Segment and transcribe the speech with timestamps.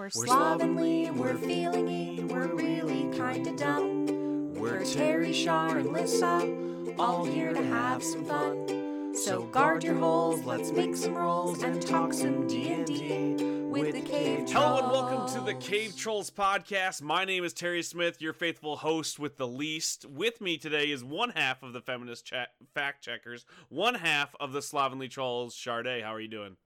[0.00, 4.54] We're slovenly, we're feelingy, we're really kinda dumb.
[4.54, 9.14] We're Terry, Shar, and Lyssa, all here to have some fun.
[9.14, 13.34] So guard your holes, let's make some rolls and talk some D&D
[13.66, 14.52] with the Cave Trulls.
[14.52, 17.02] Hello and welcome to the Cave Trulls podcast.
[17.02, 20.06] My name is Terry Smith, your faithful host with the least.
[20.06, 24.52] With me today is one half of the feminist cha- fact checkers, one half of
[24.52, 25.54] the slovenly trolls.
[25.54, 26.56] Shardae, how are you doing?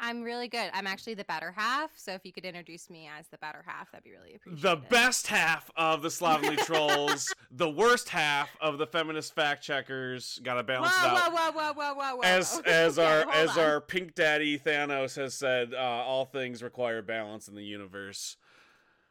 [0.00, 0.70] I'm really good.
[0.74, 3.90] I'm actually the better half, so if you could introduce me as the better half,
[3.92, 4.62] that'd be really appreciated.
[4.62, 10.40] The best half of the slovenly trolls, the worst half of the feminist fact checkers.
[10.42, 11.32] Got to Whoa, balance it out.
[11.32, 12.22] whoa, whoa, whoa, whoa, whoa, whoa.
[12.22, 13.64] As as Okay, our as on.
[13.64, 18.36] our pink daddy Thanos has said, uh, all things require balance in the universe.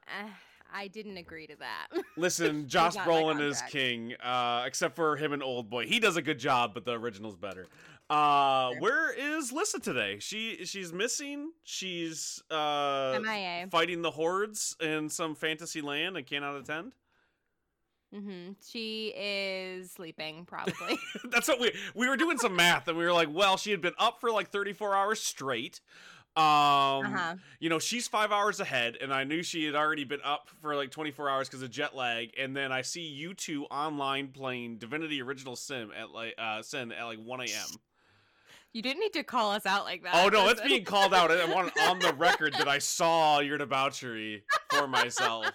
[0.08, 0.28] Eh,
[0.76, 1.88] I didn't agree to that.
[2.18, 5.86] Listen, Josh Brolin is king, uh, except for him and Oldboy.
[5.86, 7.68] He does a good job, but the original's better.
[8.10, 8.80] Uh, Sure.
[8.82, 10.18] where is Lyssa today?
[10.20, 11.52] She she's missing.
[11.64, 13.68] She's uh, MIA.
[13.72, 16.94] fighting the hordes in some fantasy land and cannot attend.
[18.14, 18.52] Mm-hmm.
[18.70, 21.00] She is sleeping, probably.
[21.32, 23.82] That's what we we were doing some math and we were like, well, she had
[23.82, 25.82] been up for like 34 hours straight.
[26.36, 27.36] Um, uh-huh.
[27.60, 30.76] you know, she's five hours ahead, and I knew she had already been up for
[30.76, 32.32] like 24 hours because of jet lag.
[32.40, 36.92] And then I see you two online playing Divinity Original Sim at like uh Sin
[36.92, 37.68] at like 1 a.m.
[38.74, 40.16] You didn't need to call us out like that.
[40.16, 41.32] Oh no, it's being called out.
[41.32, 45.46] I want on the record that I saw your debauchery for myself.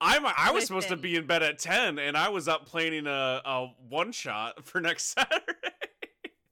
[0.00, 3.06] I'm I was supposed to be in bed at 10, and I was up planning
[3.06, 5.44] a, a one shot for next Saturday.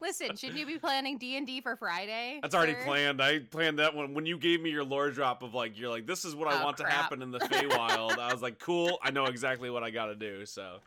[0.03, 2.39] Listen, shouldn't you be planning D and D for Friday?
[2.43, 2.83] That's already sir?
[2.85, 3.23] planned.
[3.23, 6.07] I planned that one when you gave me your lore drop of like you're like
[6.07, 8.19] this is what I Oh, want to happen in the Feywild.
[8.19, 8.99] I was like, cool.
[9.03, 10.45] I know exactly what I got to do.
[10.45, 10.79] So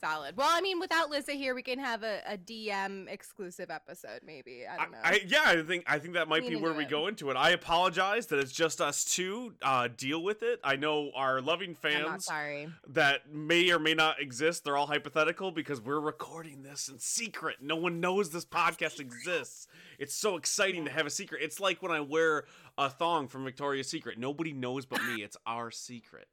[0.00, 0.36] Solid.
[0.36, 4.64] Well, I mean, without Lyssa here, we can have a, a DM exclusive episode, maybe.
[4.66, 4.98] I I, don't know.
[5.02, 6.90] I yeah, I think I think that might Lean be where into we it.
[6.90, 7.36] go into it.
[7.36, 9.54] I apologize that it's just us two.
[9.60, 10.60] Uh, deal with it.
[10.62, 12.68] I know our loving fans sorry.
[12.88, 14.64] that may or may not exist.
[14.64, 17.56] They're all hypothetical because we're recording this in secret.
[17.60, 19.66] No one knows this podcast exists.
[19.98, 21.42] It's so exciting to have a secret.
[21.42, 22.44] It's like when I wear
[22.76, 24.18] a thong from Victoria's Secret.
[24.18, 25.22] Nobody knows but me.
[25.22, 26.28] It's our secret.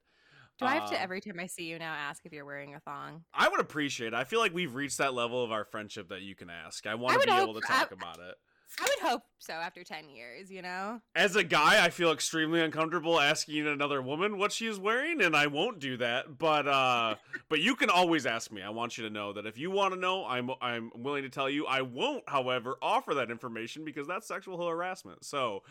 [0.58, 2.76] Do I have to Uh, every time I see you now ask if you're wearing
[2.76, 3.26] a thong?
[3.34, 4.14] I would appreciate it.
[4.14, 6.86] I feel like we've reached that level of our friendship that you can ask.
[6.88, 8.36] I want to be able to I- talk about it.
[8.80, 11.00] I would hope so after 10 years, you know?
[11.14, 15.36] As a guy, I feel extremely uncomfortable asking another woman what she is wearing, and
[15.36, 16.38] I won't do that.
[16.40, 17.16] But uh,
[17.50, 18.64] but you can always ask me.
[18.64, 21.30] I want you to know that if you want to know, I'm I'm willing to
[21.30, 21.68] tell you.
[21.68, 25.24] I won't, however, offer that information because that's sexual harassment.
[25.24, 25.62] So,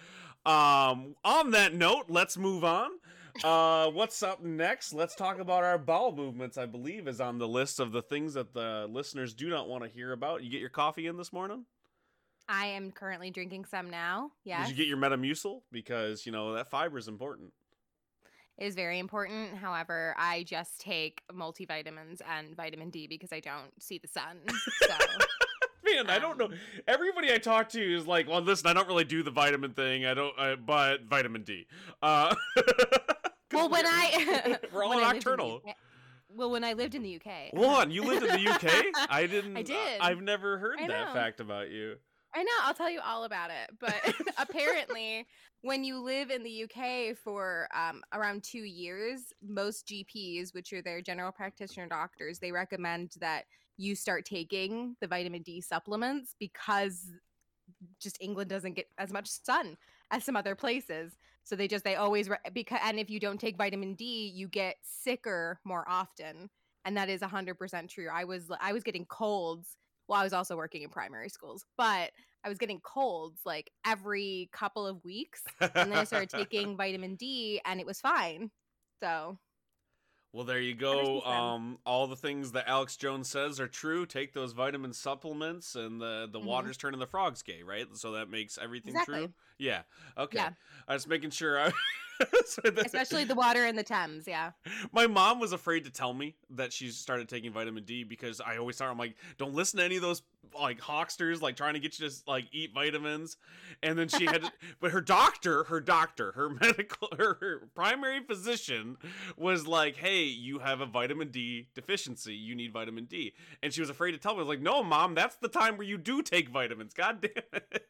[0.46, 2.90] um, on that note, let's move on.
[3.42, 4.92] Uh, what's up next?
[4.92, 6.56] Let's talk about our bowel movements.
[6.56, 9.82] I believe is on the list of the things that the listeners do not want
[9.82, 10.44] to hear about.
[10.44, 11.64] You get your coffee in this morning?
[12.48, 14.30] I am currently drinking some now.
[14.44, 14.62] Yeah.
[14.62, 15.62] Did you get your Metamucil?
[15.72, 17.52] Because you know that fiber is important.
[18.56, 19.56] It is very important.
[19.56, 24.38] However, I just take multivitamins and vitamin D because I don't see the sun.
[24.80, 24.94] So,
[25.84, 26.46] Man, I don't know.
[26.46, 26.54] Um,
[26.88, 30.06] Everybody I talk to is like, "Well, listen, I don't really do the vitamin thing.
[30.06, 31.66] I don't, uh, but vitamin D."
[32.00, 32.34] Uh,
[33.54, 35.62] well, when I we're all when I lived in the nocturnal.
[35.66, 35.76] UK
[36.36, 39.08] well, when I lived in the UK, on, you lived in the UK?
[39.08, 39.56] I didn't.
[39.56, 40.00] I did.
[40.00, 41.12] I've never heard I that know.
[41.12, 41.96] fact about you.
[42.34, 43.70] I know, I'll tell you all about it.
[43.78, 43.94] But
[44.38, 45.26] apparently,
[45.62, 50.82] when you live in the UK for um, around two years, most GPs, which are
[50.82, 53.44] their general practitioner doctors, they recommend that
[53.76, 57.12] you start taking the vitamin D supplements because
[58.00, 59.76] just England doesn't get as much sun
[60.14, 61.12] as some other places.
[61.42, 64.48] So they just they always re- because and if you don't take vitamin D, you
[64.48, 66.48] get sicker more often,
[66.84, 68.08] and that is hundred percent true.
[68.10, 69.76] I was I was getting colds.
[70.08, 72.10] Well, I was also working in primary schools, but
[72.44, 77.16] I was getting colds like every couple of weeks, and then I started taking vitamin
[77.16, 78.50] D, and it was fine.
[79.02, 79.38] So
[80.34, 81.20] Well, there you go.
[81.22, 84.04] Um, all the things that Alex Jones says are true.
[84.04, 86.44] Take those vitamin supplements, and the the Mhm.
[86.44, 87.86] water's turning the frogs gay, right?
[87.96, 89.20] So that makes everything Exactly.
[89.20, 89.32] true.
[89.58, 89.82] Yeah.
[90.18, 90.38] Okay.
[90.38, 90.50] Yeah.
[90.88, 91.60] I was making sure.
[91.60, 91.72] I,
[92.64, 94.52] especially the water in the Thames, yeah.
[94.92, 98.56] My mom was afraid to tell me that she started taking vitamin D because I
[98.56, 100.22] always her, I'm like, don't listen to any of those
[100.58, 103.36] like hawksters like trying to get you to like eat vitamins.
[103.82, 108.20] And then she had, to, but her doctor, her doctor, her medical, her, her primary
[108.20, 108.96] physician
[109.36, 112.34] was like, hey, you have a vitamin D deficiency.
[112.34, 113.32] You need vitamin D.
[113.62, 114.38] And she was afraid to tell me.
[114.38, 116.94] I was like, no, mom, that's the time where you do take vitamins.
[116.94, 117.86] God damn it.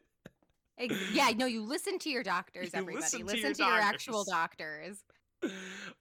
[1.13, 3.03] Yeah, no, you listen to your doctors, You everybody.
[3.03, 5.03] listen Listen, to your to, your actual doctors.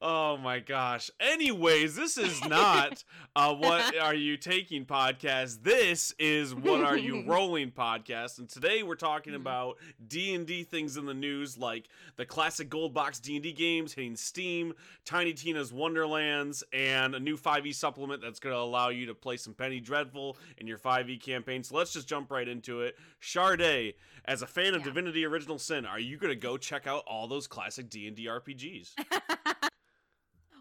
[0.07, 1.11] Oh my gosh.
[1.19, 3.03] Anyways, this is not
[3.37, 5.63] uh what are you taking podcast.
[5.63, 8.39] This is what are you rolling podcast.
[8.39, 9.37] And today we're talking Mhm.
[9.37, 14.75] about D&D things in the news like the classic gold box D&D games hitting Steam,
[15.07, 19.39] Tiny Tina's Wonderlands and a new 5e supplement that's going to allow you to play
[19.39, 21.63] some Penny Dreadful in your 5e campaign.
[21.63, 22.97] So let's just jump right into it.
[23.23, 23.95] Shardae,
[24.27, 24.87] as a fan of Yeah.
[24.87, 28.91] Divinity Original Sin, are you going to go check out all those classic D&D RPGs?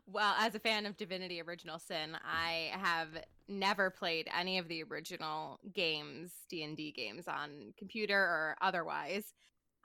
[0.08, 3.10] Well, as a fan of Divinity Original Sin, I have
[3.48, 9.34] never played any of the original games, D&D games on computer or otherwise.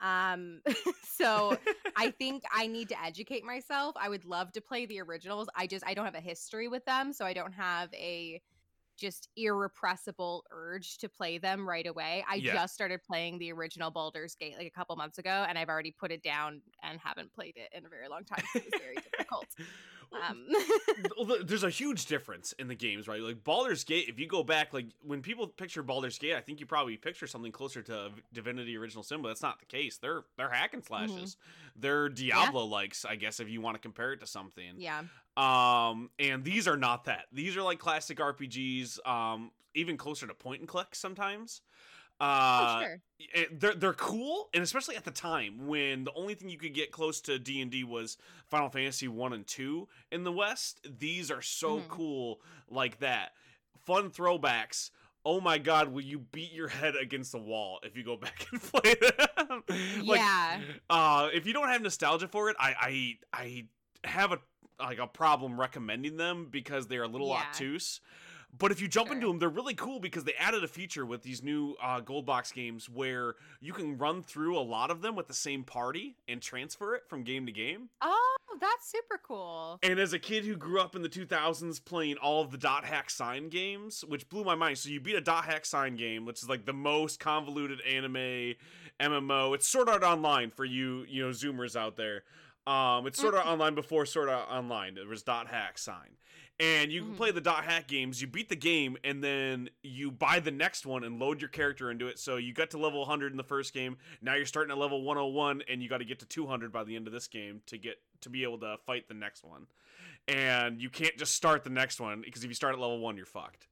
[0.01, 0.61] Um
[1.03, 1.57] so
[1.97, 3.95] I think I need to educate myself.
[3.99, 5.49] I would love to play the originals.
[5.55, 8.41] I just I don't have a history with them, so I don't have a
[8.99, 12.23] just irrepressible urge to play them right away.
[12.29, 12.53] I Yeah.
[12.53, 15.91] just started playing the original Baldur's Gate like a couple months ago, and I've already
[15.91, 18.43] put it down and haven't played it in a very long time.
[18.55, 19.45] It was very difficult.
[20.11, 20.47] Um,
[21.43, 23.21] there's a huge difference in the games, right?
[23.21, 26.59] Like Baldur's Gate, if you go back, like when people picture Baldur's Gate, I think
[26.59, 29.97] you probably picture something closer to Divinity Original Sin, but that's not the case.
[29.97, 31.37] They're they're hack and slashes.
[31.75, 34.75] They're Diablo likes, I guess, if you want to compare it to something.
[34.77, 35.03] yeah,
[35.37, 37.25] Um, and these are not that.
[37.31, 41.61] These are like classic RPGs, um, even closer to point and click sometimes.
[42.19, 43.01] Uh, oh, sure.
[43.19, 46.73] it- they're they're cool, and especially at the time when the only thing you could
[46.73, 48.17] get close to D and D was
[48.49, 50.81] Final Fantasy one and two in the West.
[50.99, 51.87] These are so Mhm.
[51.87, 53.33] cool like that.
[53.85, 54.91] Fun throwbacks.
[55.25, 55.89] Oh my God!
[55.93, 59.63] Will you beat your head against the wall if you go back and play them?
[60.05, 63.63] like, yeah, uh, if you don't have nostalgia for it, I I
[64.03, 64.39] I have a
[64.81, 67.43] like a problem recommending them because they're a little Yeah.
[67.47, 67.99] obtuse.
[68.57, 71.21] But if you jump into them, they're really cool because they added a feature with
[71.21, 75.15] these new uh, gold box games where you can run through a lot of them
[75.15, 77.89] with the same party and transfer it from game to game.
[78.01, 79.79] Oh, that's super cool.
[79.83, 82.85] And as a kid who grew up in the 2000s playing all of the dot
[82.85, 84.77] hack sign games, which blew my mind.
[84.77, 88.55] So you beat a dot hack sign game, which is like the most convoluted anime
[88.99, 89.55] MMO.
[89.55, 92.23] It's Sword Art Online for you, you know, Zoomers out there.
[92.67, 94.97] Um, it's Sword Art Online before Sword Art Online.
[94.97, 96.17] It was dot hack sign.
[96.59, 97.17] And you can Mhm.
[97.17, 98.21] play the dot hack games.
[98.21, 101.89] You beat the game, and then you buy the next one and load your character
[101.89, 102.19] into it.
[102.19, 103.97] So you got to level 100 in the first game.
[104.21, 106.97] Now you're starting at level 101, and you got to get to 200 by the
[106.97, 109.67] end of this game to get to be able to fight the next one.
[110.27, 113.15] And you can't just start the next one because if you start at level one,
[113.15, 113.67] you're fucked.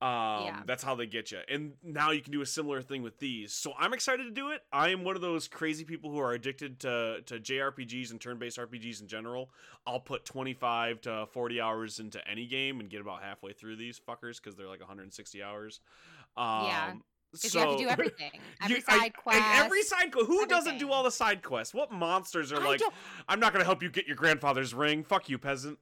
[0.00, 0.62] Um, Yeah.
[0.64, 1.40] that's how they get you.
[1.48, 3.52] And now you can do a similar thing with these.
[3.52, 4.62] So I'm excited to do it.
[4.72, 8.58] I am one of those crazy people who are addicted to to JRPGs and turn-based
[8.58, 9.50] RPGs in general.
[9.86, 13.98] I'll put 25 to 40 hours into any game and get about halfway through these
[14.00, 15.80] fuckers because they're like 160 hours.
[16.36, 16.94] Um, Yeah.
[17.30, 18.30] Because so you have to do everything.
[18.62, 19.38] Every you- I- side quest.
[19.38, 20.28] and every side quest.
[20.28, 21.74] Who doesn't do all the side quests?
[21.74, 22.80] What monsters are I like?
[22.80, 22.94] don't-
[23.28, 25.04] I'm not going to help you get your grandfather's ring.
[25.04, 25.78] Fuck you, peasant.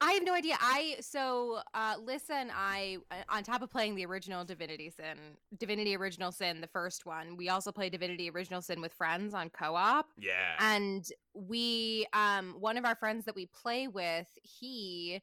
[0.00, 0.56] I have no idea.
[0.60, 5.16] I so uh Lyssa and I uh, on top of playing the original Divinity Sin,
[5.58, 9.50] Divinity Original Sin, the first one, we also play Divinity Original Sin with friends on
[9.50, 10.06] co-op.
[10.18, 10.32] Yeah.
[10.60, 15.22] And we um one of our friends that we play with, he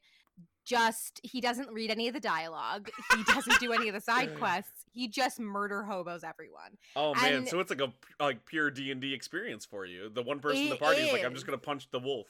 [0.64, 2.88] just he doesn't read any of the dialogue.
[3.16, 4.84] He doesn't do any of the side quests.
[4.92, 6.78] He just murder hobos everyone.
[6.96, 10.08] oh man, and- so it's like a like pure D and D experience for you.
[10.08, 12.26] The one person in the party is like, I'm just gonna punch the wolf.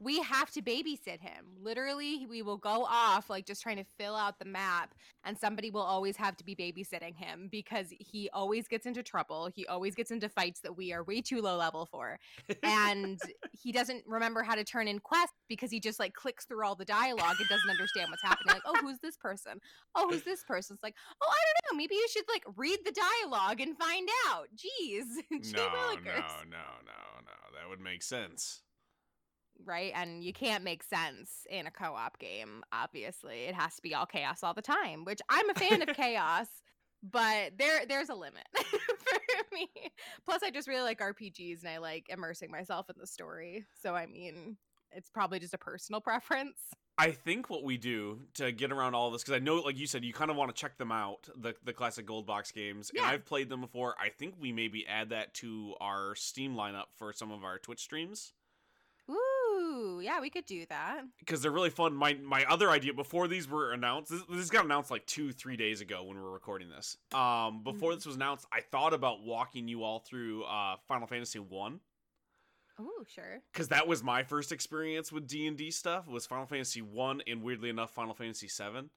[0.00, 1.46] We have to babysit him.
[1.60, 5.70] Literally, we will go off like just trying to fill out the map, and somebody
[5.70, 9.50] will always have to be babysitting him because he always gets into trouble.
[9.52, 12.18] He always gets into fights that we are way too low level for.
[12.62, 13.20] And
[13.52, 16.76] he doesn't remember how to turn in quests because he just like clicks through all
[16.76, 18.54] the dialogue and doesn't understand what's happening.
[18.54, 19.60] Like, oh, who's this person?
[19.96, 20.74] Oh, who's this person?
[20.74, 21.78] It's like, oh, I don't know.
[21.78, 24.46] Maybe you should like read the dialogue and find out.
[24.54, 25.04] Jeez.
[25.58, 26.10] No, no, no,
[26.50, 27.32] no, no.
[27.54, 28.62] That would make sense.
[29.64, 29.92] Right?
[29.94, 32.62] And you can't make sense in a co-op game.
[32.72, 35.04] Obviously, it has to be all chaos all the time.
[35.04, 36.46] Which I'm a fan of chaos,
[37.02, 39.68] but there there's a limit for me.
[40.24, 43.64] Plus, I just really like RPGs and I like immersing myself in the story.
[43.82, 44.56] So I mean,
[44.92, 46.58] it's probably just a personal preference.
[47.00, 49.86] I think what we do to get around all this, because I know, like you
[49.86, 52.90] said, you kind of want to check them out, the the classic gold box games,
[52.90, 53.08] and Yeah.
[53.08, 53.94] I've played them before.
[54.00, 57.80] I think we maybe add that to our Steam lineup for some of our Twitch
[57.80, 58.32] streams.
[59.08, 59.37] Ooh,
[60.02, 61.02] yeah, we could do that.
[61.18, 61.94] because they're really fun.
[61.94, 65.56] My my other idea before these were announced, this, this got announced like two three
[65.56, 66.96] days ago when we were recording this.
[67.12, 67.96] Um, before Mhm.
[67.96, 71.80] this was announced, I thought about walking you all through uh Final Fantasy One
[72.80, 73.42] Ooh, sure.
[73.52, 76.06] because that was my first experience with D and D stuff.
[76.06, 78.90] Was Final Fantasy One and weirdly enough Final Fantasy Seven.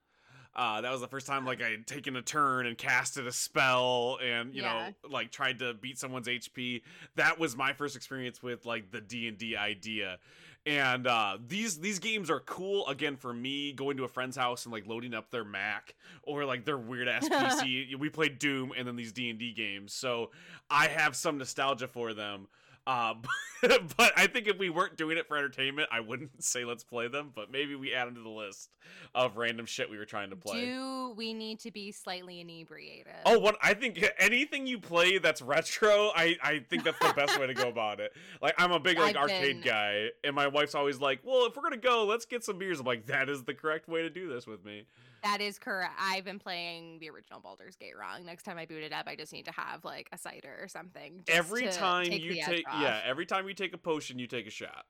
[0.53, 3.32] Uh, that was the first time like I had taken a turn and casted a
[3.32, 4.89] spell and you Yeah.
[5.03, 6.84] know like tried to beat someone's HP.
[7.15, 10.20] That was my first experience with like the D and D idea.
[10.65, 14.65] And uh, these these games are cool again for me going to a friend's house
[14.65, 17.96] and like loading up their Mac or like their weird ass PC.
[17.98, 20.30] we played Doom and then these D and D games, so
[20.70, 22.48] I have some nostalgia for them.
[22.91, 23.13] Uh,
[23.98, 27.07] but I think if we weren't doing it for entertainment, I wouldn't say let's play
[27.07, 27.31] them.
[27.33, 28.71] But maybe we add them to the list
[29.15, 30.65] of random shit we were trying to play.
[30.65, 33.13] Do we need to be slightly inebriated?
[33.25, 37.39] Oh, what I think anything you play that's retro, I I think that's the best
[37.39, 38.12] way to go about it.
[38.41, 41.45] Like I'm a big like I've arcade been- guy, and my wife's always like, "Well,
[41.45, 44.01] if we're gonna go, let's get some beers." I'm like, "That is the correct way
[44.01, 44.86] to do this with me."
[45.24, 45.94] That is correct.
[46.00, 48.25] I've been playing the original Baldur's Gate wrong.
[48.25, 50.68] Next time I boot it up, I just need to have like a cider or
[50.68, 51.24] something.
[51.28, 54.51] every time take you take, yeah, every time you take a potion, you take a
[54.51, 54.86] shot.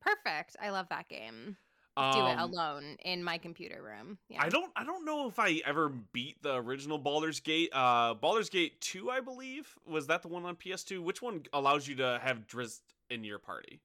[0.00, 0.56] Perfect.
[0.62, 1.56] I love that game.
[1.96, 4.18] Do it Um, alone in my computer room.
[4.28, 4.40] Yeah.
[4.40, 7.70] I don't I don't know if I ever beat the original Baldur's Gate.
[7.72, 9.74] Uh Baldur's Gate 2, I believe.
[9.84, 11.00] Was that the one on PS2?
[11.02, 13.80] Which one allows you to have Drizzt in your party?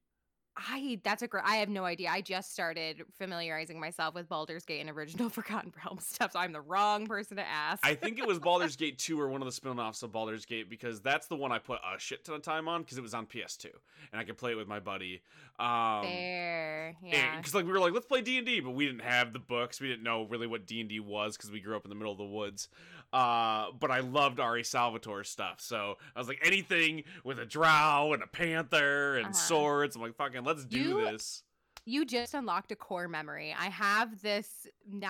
[0.56, 1.44] I that's a great.
[1.46, 2.10] I have no idea.
[2.10, 6.52] I just started familiarizing myself with Baldur's Gate and original Forgotten Realms stuff, so I'm
[6.52, 7.86] the wrong person to ask.
[7.86, 10.70] I think it was Baldur's Gate 2 or one of the spin-offs of Baldur's Gate
[10.70, 13.14] because that's the one I put a shit ton of time on because it was
[13.14, 13.66] on PS2
[14.12, 15.22] and I could play it with my buddy.
[15.60, 16.96] Um Fair.
[17.04, 17.38] Yeah.
[17.38, 19.88] because like we were like let's play d&d but we didn't have the books we
[19.88, 22.24] didn't know really what d&d was because we grew up in the middle of the
[22.24, 22.70] woods
[23.14, 24.64] uh, but i loved R.A.
[24.64, 29.34] Salvatore stuff so i was like anything with a drow and a panther and Uh-huh.
[29.34, 31.44] swords i'm like fucking let's do You- this
[31.86, 33.54] you just unlocked a core memory.
[33.60, 34.66] I have this.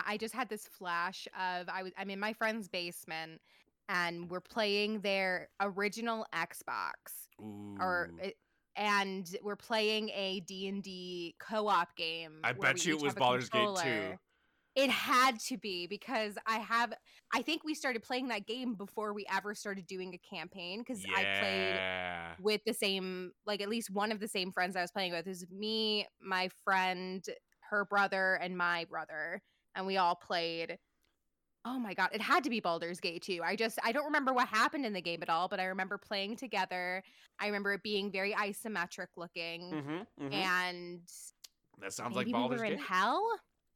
[0.07, 1.91] I just had this flash of I was.
[1.99, 3.41] I'm in my friend's basement,
[3.89, 7.27] and we're playing their original Xbox,
[7.79, 8.17] or Ooh.
[8.25, 8.37] it-
[8.75, 12.39] and we're playing a D and D co-op game.
[12.43, 14.17] i bet you it was Baldur's Gate 2.
[14.75, 16.91] It had to be because I have.
[17.33, 21.03] I think we started playing that game before we ever started doing a campaign because
[21.15, 24.91] I played with the same like at least one of the same friends I was
[24.91, 25.25] playing with.
[25.25, 27.25] It was me, my friend,
[27.71, 29.41] her brother, and my brother.
[29.75, 30.77] And we all played.
[31.65, 33.41] Oh my god, it had to be Baldur's Gate 2.
[33.43, 35.97] I just I don't remember what happened in the game at all, but I remember
[35.97, 37.01] playing together.
[37.39, 39.61] I remember it being very isometric looking.
[39.71, 40.33] mm-hmm, mm-hmm.
[40.33, 41.01] And
[41.81, 43.25] that sounds maybe like Baldur's we were Gate in hell.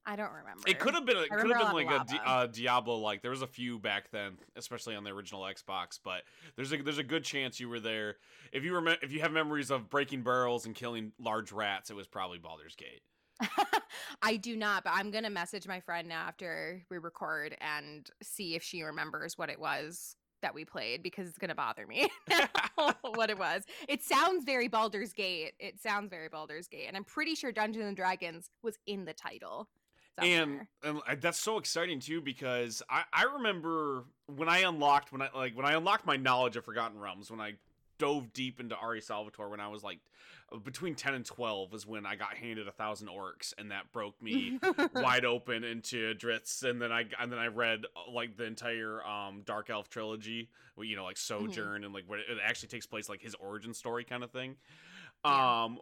[0.09, 0.63] I don't remember.
[0.65, 1.17] It could have been.
[1.17, 2.95] It could have been like a uh, Diablo.
[2.95, 5.99] Like there was a few back then, especially on the original Xbox.
[6.01, 6.23] But
[6.55, 8.15] there's a there's a good chance you were there.
[8.53, 11.95] If you remember, if you have memories of breaking barrels and killing large rats, it
[11.95, 13.01] was probably Baldur's Gate.
[14.21, 18.55] I do not, but I'm gonna message my friend now after we record and see
[18.55, 22.09] if she remembers what it was that we played because it's gonna bother me
[23.01, 23.63] what it was.
[23.89, 25.53] It sounds very Baldur's Gate.
[25.59, 29.13] It sounds very Baldur's Gate, and I'm pretty sure Dungeons and Dragons was in the
[29.13, 29.67] title.
[30.17, 35.29] And and that's so exciting too because I I remember when I unlocked when I
[35.36, 37.53] like when I unlocked my knowledge of Forgotten Realms when I
[37.97, 39.01] dove deep into R.A.
[39.01, 40.00] Salvatore when I was like
[40.63, 44.21] between 10 and 12 is when I got handed a thousand orcs and that broke
[44.21, 44.59] me
[44.95, 49.05] wide open into Drizzt, and then I and then I read uh, like the entire
[49.05, 53.09] um Dark Elf trilogy, you know, like Sojourn and like where it actually takes place,
[53.09, 54.55] like his origin story kind of thing.
[55.25, 55.63] Yeah.
[55.65, 55.79] Um,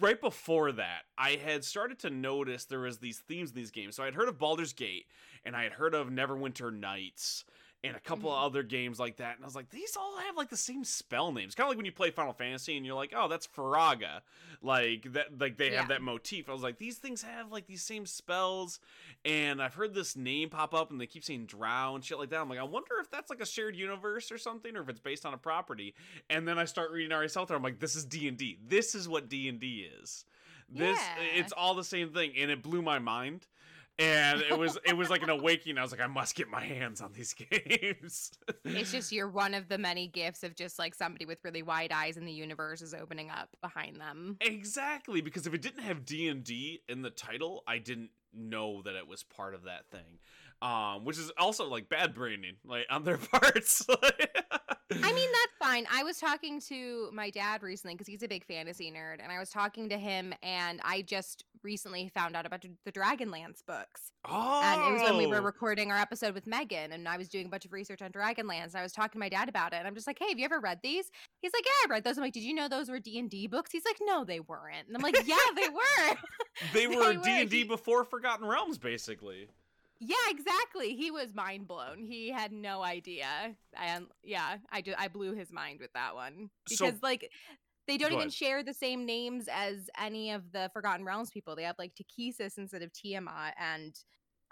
[0.00, 3.96] right before that, I had started to notice there was these themes in these games.
[3.96, 5.06] So I had heard of Baldur's Gate,
[5.44, 7.44] and I had heard of Neverwinter Nights.
[7.84, 8.34] And a couple Mhm.
[8.34, 10.84] of other games like that, and I was like, these all have like the same
[10.84, 11.56] spell names.
[11.56, 14.20] Kind of like when you play Final Fantasy, and you're like, oh, that's Firaga,
[14.62, 15.80] like that, like they Yeah.
[15.80, 16.48] have that motif.
[16.48, 18.78] I was like, these things have like these same spells,
[19.24, 22.30] and I've heard this name pop up and they keep saying drow and shit like
[22.30, 22.40] that.
[22.40, 25.00] I'm like, I wonder if that's like a shared universe or something, or if it's
[25.00, 25.92] based on a property.
[26.30, 27.56] And then I start reading Ari Salter.
[27.56, 28.58] I'm like, this is D and D.
[28.64, 30.24] This is what D and D is.
[30.68, 31.20] This Yeah.
[31.34, 33.48] it's all the same thing, and it blew my mind.
[33.98, 35.78] And it was it was like an awakening.
[35.78, 38.32] I was like, I must get my hands on these games.
[38.64, 41.92] it's just you're one of the many gifts of just like somebody with really wide
[41.92, 44.38] eyes and the universe is opening up behind them.
[44.40, 48.82] Exactly, because if it didn't have D and D in the title, I didn't know
[48.82, 50.18] that it was part of that thing.
[50.62, 53.84] Um, which is also like bad branding, like on their parts.
[55.02, 55.86] I mean, that's fine.
[55.92, 59.38] I was talking to my dad recently because he's a big fantasy nerd, and I
[59.38, 64.10] was talking to him, and I just recently found out about the Dragonlance books.
[64.28, 65.42] oh, And it was when we were oh!
[65.42, 68.68] recording our episode with Megan, and I was doing a bunch of research on Dragonlance,
[68.68, 70.38] and I was talking to my dad about it, and I'm just like, "Hey, have
[70.38, 72.68] you ever read these?" He's like, "Yeah, I read those." I'm like, "Did you know
[72.68, 75.36] those were D and D books?" He's like, "No, they weren't." And I'm like, "Yeah,
[75.54, 76.16] they were."
[76.72, 77.14] they were.
[77.14, 79.48] D and D before Forgotten Realms, basically.
[80.04, 80.96] Yeah, exactly.
[80.96, 82.04] He was mind blown.
[82.04, 83.26] He had no idea.
[83.80, 87.30] And yeah, I just I blew his mind with that one So- because like
[87.86, 88.32] they don't even ahead.
[88.32, 91.54] share the same names as any of the Forgotten Realms people.
[91.56, 93.94] They have like Takhisis instead of Tiamat and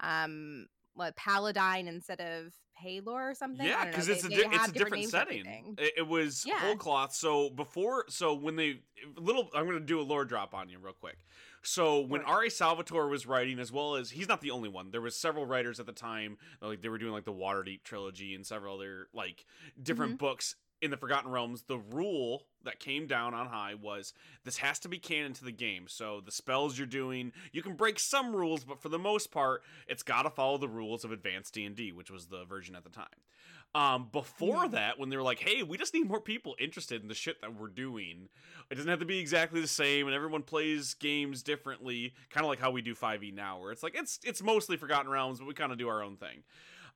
[0.00, 2.52] um what Paladine instead of
[2.82, 3.66] Paylor or something.
[3.66, 5.74] Yeah, because it's a they, di- they it's a different names setting.
[5.78, 6.58] It, it was Yeah.
[6.60, 7.14] whole cloth.
[7.14, 8.80] So before, so when they
[9.16, 11.18] little, I'm gonna do a lore drop on you real quick.
[11.62, 12.30] So when Sure.
[12.30, 12.50] R.A.
[12.50, 14.90] Salvatore was writing, as well as he's not the only one.
[14.90, 18.34] There was several writers at the time, like they were doing like the Waterdeep trilogy
[18.34, 19.44] and several other like
[19.80, 20.24] different Mm-hmm.
[20.26, 21.62] books in the Forgotten Realms.
[21.68, 24.14] The rule that came down on high was
[24.44, 25.84] this has to be canon to the game.
[25.88, 29.62] So the spells you're doing, you can break some rules, but for the most part,
[29.86, 32.90] it's got to follow the rules of Advanced D&D, which was the version at the
[32.90, 33.06] time.
[33.72, 37.08] Um, before that, when they were like, "Hey, we just need more people interested in
[37.08, 38.28] the shit that we're doing.
[38.68, 42.48] It doesn't have to be exactly the same, and everyone plays games differently, kind of
[42.50, 45.46] like how we do 5e now, where it's like it's it's mostly Forgotten Realms, but
[45.46, 46.42] we kind of do our own thing."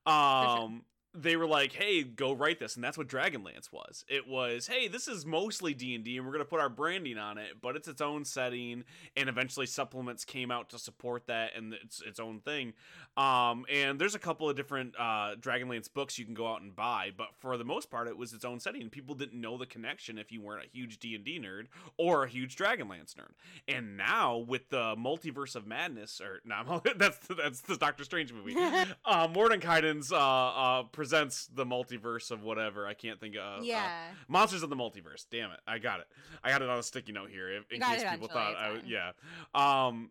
[0.07, 0.83] Um,
[1.15, 4.05] they were like, "Hey, go write this," and that's what Dragonlance was.
[4.09, 7.19] It was, "Hey, this is mostly D and D, and we're gonna put our branding
[7.19, 8.85] on it, but it's its own setting."
[9.17, 12.75] And eventually, supplements came out to support that, and it's its own thing.
[13.17, 16.75] Um, and there's a couple of different uh, Dragonlance books you can go out and
[16.75, 18.83] buy, but for the most part, it was its own setting.
[18.83, 21.67] and People didn't know the connection if you weren't a huge D and D nerd
[21.97, 23.33] or a huge Dragonlance nerd.
[23.69, 28.57] And now with the Multiverse of Madness, or no, that's that's the Doctor Strange movie.
[29.05, 32.87] uh, Mordenkainen's uh, uh, presents the multiverse of whatever.
[32.87, 33.61] I can't think of.
[33.61, 34.07] uh, yeah.
[34.29, 35.27] Monsters of the Multiverse.
[35.31, 35.61] Damn it.
[35.67, 36.07] I got it.
[36.43, 38.83] I got it on a sticky note here if, in case people thought I fine.
[38.87, 39.13] yeah.
[39.55, 40.11] Um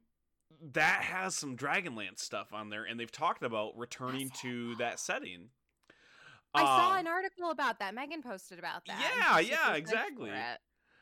[0.72, 5.50] that has some Dragonlance stuff on there and they've talked about returning to that setting.
[6.54, 7.96] I saw Um, an article about that.
[7.96, 9.00] Megan posted about that.
[9.18, 10.30] Yeah, yeah, super psyched for exactly.
[10.30, 10.60] it.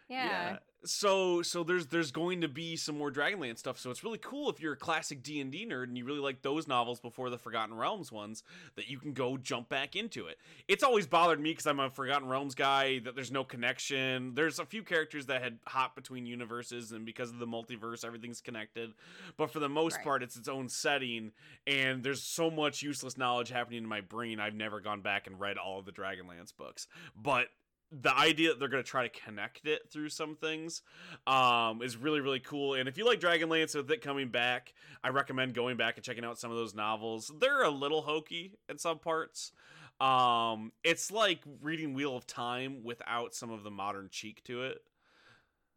[0.08, 0.58] Yeah.
[0.84, 3.78] So so there's there's going to be some more Dragonlance stuff.
[3.78, 6.20] So it's really cool if you're a classic D and D nerd and you really
[6.20, 8.42] like those novels before the Forgotten Realms ones
[8.76, 10.40] that you can go jump back into it.
[10.68, 14.34] It's always bothered me because I'm a Forgotten Realms guy that there's no connection.
[14.34, 18.42] There's a few characters that had hopped between universes and because of the multiverse everything's
[18.42, 18.94] connected.
[19.38, 20.04] But for the most Right.
[20.04, 21.32] part it's its own setting
[21.68, 24.40] and there's so much useless knowledge happening in my brain.
[24.40, 26.88] I've never gone back and read all of the Dragonlance books.
[27.16, 27.50] But
[27.92, 30.82] the idea that they're going to try to connect it through some things
[31.28, 32.76] um, is really really cool.
[32.76, 36.24] And if you like dragonlance with it coming back i recommend going back and checking
[36.24, 37.32] out some of those novels.
[37.40, 39.52] They're a little hokey in some parts.
[40.00, 44.82] Um, it's like reading wheel of time without some of the modern cheek to it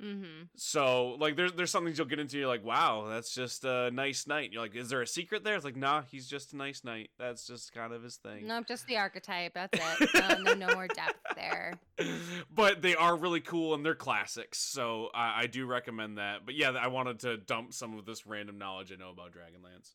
[0.03, 0.47] Mm-hmm.
[0.57, 3.93] so like there's there's some things you'll get into you're like wow that's just a
[3.93, 6.57] nice knight you're like is there a secret there it's like nah he's just a
[6.57, 9.53] nice knight that's just kind of his thing No, Nope, just the archetype.
[9.55, 10.11] That's it.
[10.15, 11.75] No, no, no more depth there.
[12.55, 16.47] but they are really cool and they're classics, so I, I do recommend that.
[16.47, 19.95] But yeah, I wanted to dump some of this random knowledge I know about Dragonlance.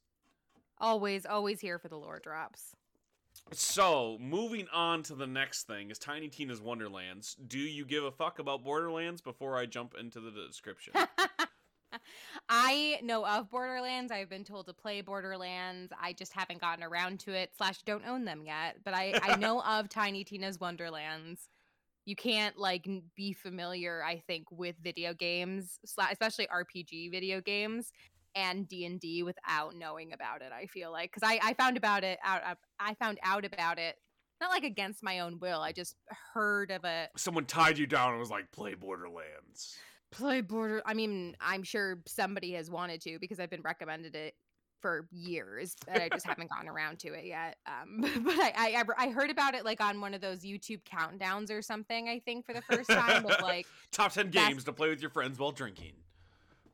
[0.77, 2.75] Always, always here for the lore drops.
[3.51, 7.35] So moving on to the next thing is Tiny Tina's Wonderlands.
[7.47, 10.93] Do you give a fuck about Borderlands before I jump into the description?
[12.49, 14.11] I know of Borderlands.
[14.11, 15.91] I've been told to play Borderlands.
[15.99, 17.51] I just haven't gotten around to it.
[17.57, 18.77] Slash, don't own them yet.
[18.83, 21.49] But I, I know of Tiny Tina's Wonderlands.
[22.05, 27.91] You can't like be familiar, I think, with video games, especially RPG video games
[28.35, 30.51] and D and D without knowing about it.
[30.51, 32.41] I feel like because I, I found about it out.
[32.79, 33.95] I found out about it
[34.41, 35.59] not like against my own will.
[35.59, 35.95] I just
[36.33, 37.09] heard of it.
[37.17, 39.77] Someone tied you down and was like, "Play Borderlands."
[40.11, 44.33] play border i mean i'm sure somebody has wanted to because i've been recommended it
[44.81, 48.83] for years but i just haven't gotten around to it yet um but I, I
[48.97, 52.45] i heard about it like on one of those youtube countdowns or something i think
[52.45, 55.37] for the first time of like Top ten That's- games to play with your friends
[55.39, 55.93] while drinking.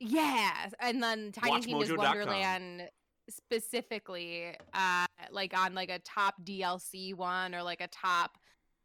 [0.00, 2.88] Yeah and then tiny tina's wonderland
[3.28, 8.38] specifically uh like on like a top dlc one or like a top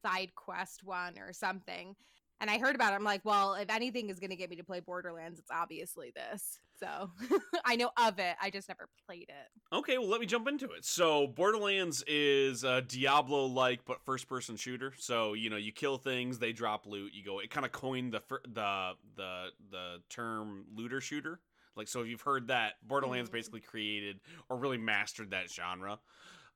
[0.04, 1.96] side quest one or something
[2.42, 2.96] and I heard about it.
[2.96, 6.12] I'm like, well, if anything is going to get me to play Borderlands, it's obviously
[6.16, 6.60] this.
[6.82, 7.12] So
[7.66, 8.36] I know of it.
[8.42, 9.76] I just never played it.
[9.76, 10.84] Okay, well, let me jump into it.
[10.84, 14.94] So, Borderlands is a Diablo like but first person shooter.
[14.98, 17.14] So, you know, you kill things, they drop loot.
[17.14, 21.40] You go, it kind of coined the, the, the, the term looter shooter.
[21.76, 23.34] Like, so if you've heard that, Borderlands Mhm.
[23.34, 26.00] basically created or really mastered that genre.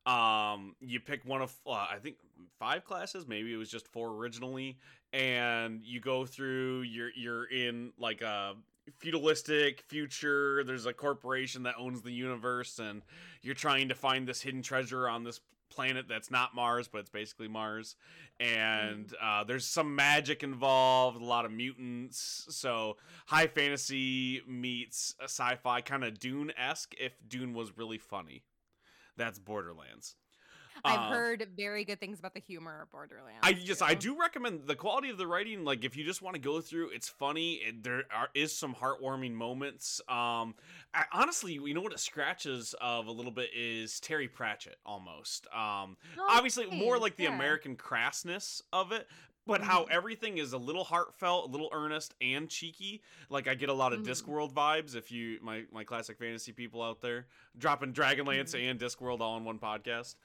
[0.06, 2.18] Um, you pick one of, uh, I think,
[2.60, 3.26] five classes.
[3.28, 4.78] Maybe it was just four originally.
[5.14, 8.56] And you go through, you're, you're in like a
[9.00, 10.64] feudalistic future.
[10.64, 13.02] There's a corporation that owns the universe, and
[13.42, 17.10] you're trying to find this hidden treasure on this planet that's not Mars, but it's
[17.10, 17.96] basically Mars.
[18.40, 22.46] And uh, there's some magic involved, a lot of mutants.
[22.50, 26.94] So high fantasy meets sci-fi, kind of Dune esque.
[27.00, 28.44] If Dune was really funny,
[29.18, 30.16] that's Borderlands.
[30.86, 33.40] I've Um, heard very good things about the humor of Borderlands.
[33.44, 35.64] I just I do recommend the quality of the writing.
[35.66, 37.56] Like if you just want to go through, it's funny.
[37.56, 40.00] It, there are, is some heartwarming moments.
[40.08, 40.56] Um,
[40.94, 45.48] I, honestly, you know what it scratches of a little bit is Terry Pratchett almost.
[45.48, 47.36] Um, Oh, obviously more like the yeah.
[47.36, 49.08] American crassness of it.
[49.48, 49.92] But how Mhm.
[49.92, 53.04] everything is a little heartfelt, a little earnest, and cheeky.
[53.30, 54.08] Like I get a lot of Mhm.
[54.08, 54.96] Discworld vibes.
[54.96, 58.72] If you my my classic fantasy people out there dropping Dragonlance Mhm.
[58.72, 60.16] and Discworld all in one podcast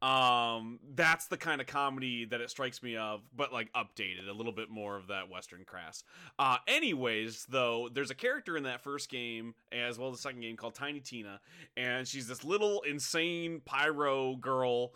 [0.00, 4.32] um that's the kind of comedy that it strikes me of but like updated a
[4.32, 6.04] little bit more of that western crass.
[6.38, 10.40] Uh anyways though there's a character in that first game as well as the second
[10.40, 11.40] game called tiny tina
[11.76, 14.92] and she's this little insane pyro girl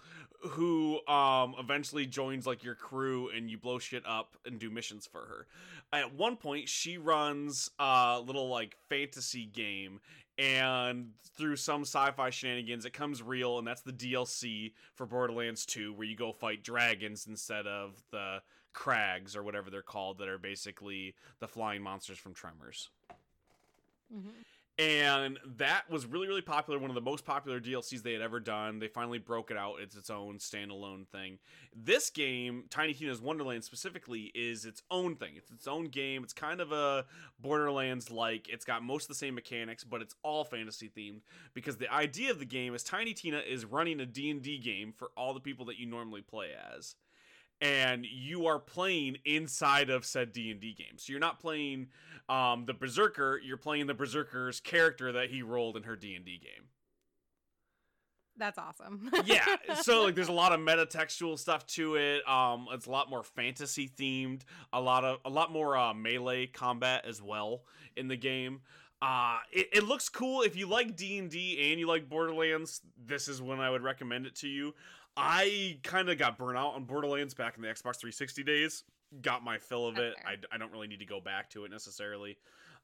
[0.51, 5.07] who um eventually joins like your crew and you blow shit up and do missions
[5.07, 5.47] for her.
[5.93, 10.01] At one point she runs a little like fantasy game
[10.38, 15.92] and through some sci-fi shenanigans it comes real and that's the DLC for Borderlands 2
[15.92, 18.40] where you go fight dragons instead of the
[18.73, 22.88] crags or whatever they're called that are basically the flying monsters from Tremors.
[24.12, 24.33] Mhm.
[24.79, 26.79] And that was really, really popular.
[26.79, 28.79] One of the most popular DLCs they had ever done.
[28.79, 29.77] They finally broke it out.
[29.83, 31.39] It's its own standalone thing.
[31.77, 35.35] This game, Tiny Tina's Wonderland specifically, is its own thing.
[35.37, 36.25] It's its own game.
[36.25, 37.05] It's kind of a
[37.39, 38.49] Borderlands like.
[38.49, 41.21] It's got most of the same mechanics, but it's all fantasy themed
[41.53, 45.11] because the idea of the game is Tiny Tina is running a D&D game for
[45.19, 46.95] all the people that you normally play as
[47.62, 50.98] and you are playing inside of said D&D game.
[50.98, 51.87] So you're not playing
[52.29, 56.66] um, the berserker, you're playing the berserker's character that he rolled in her D&D game.
[58.37, 59.11] That's awesome.
[59.25, 59.44] Yeah,
[59.83, 62.27] so like there's a lot of metatextual stuff to it.
[62.29, 64.40] Um it's a lot more fantasy themed,
[64.72, 67.62] a lot of a lot more uh, melee combat as well
[67.94, 68.62] in the game.
[69.03, 73.42] Uh, it, it looks cool if you like D&D and you like Borderlands, this is
[73.42, 74.75] when I would recommend it to you.
[75.16, 78.85] I kind of got burnt out on Borderlands back in the Xbox 360 days.
[79.20, 80.14] Got my fill of it.
[80.27, 82.38] I, I don't really need to go back to it necessarily.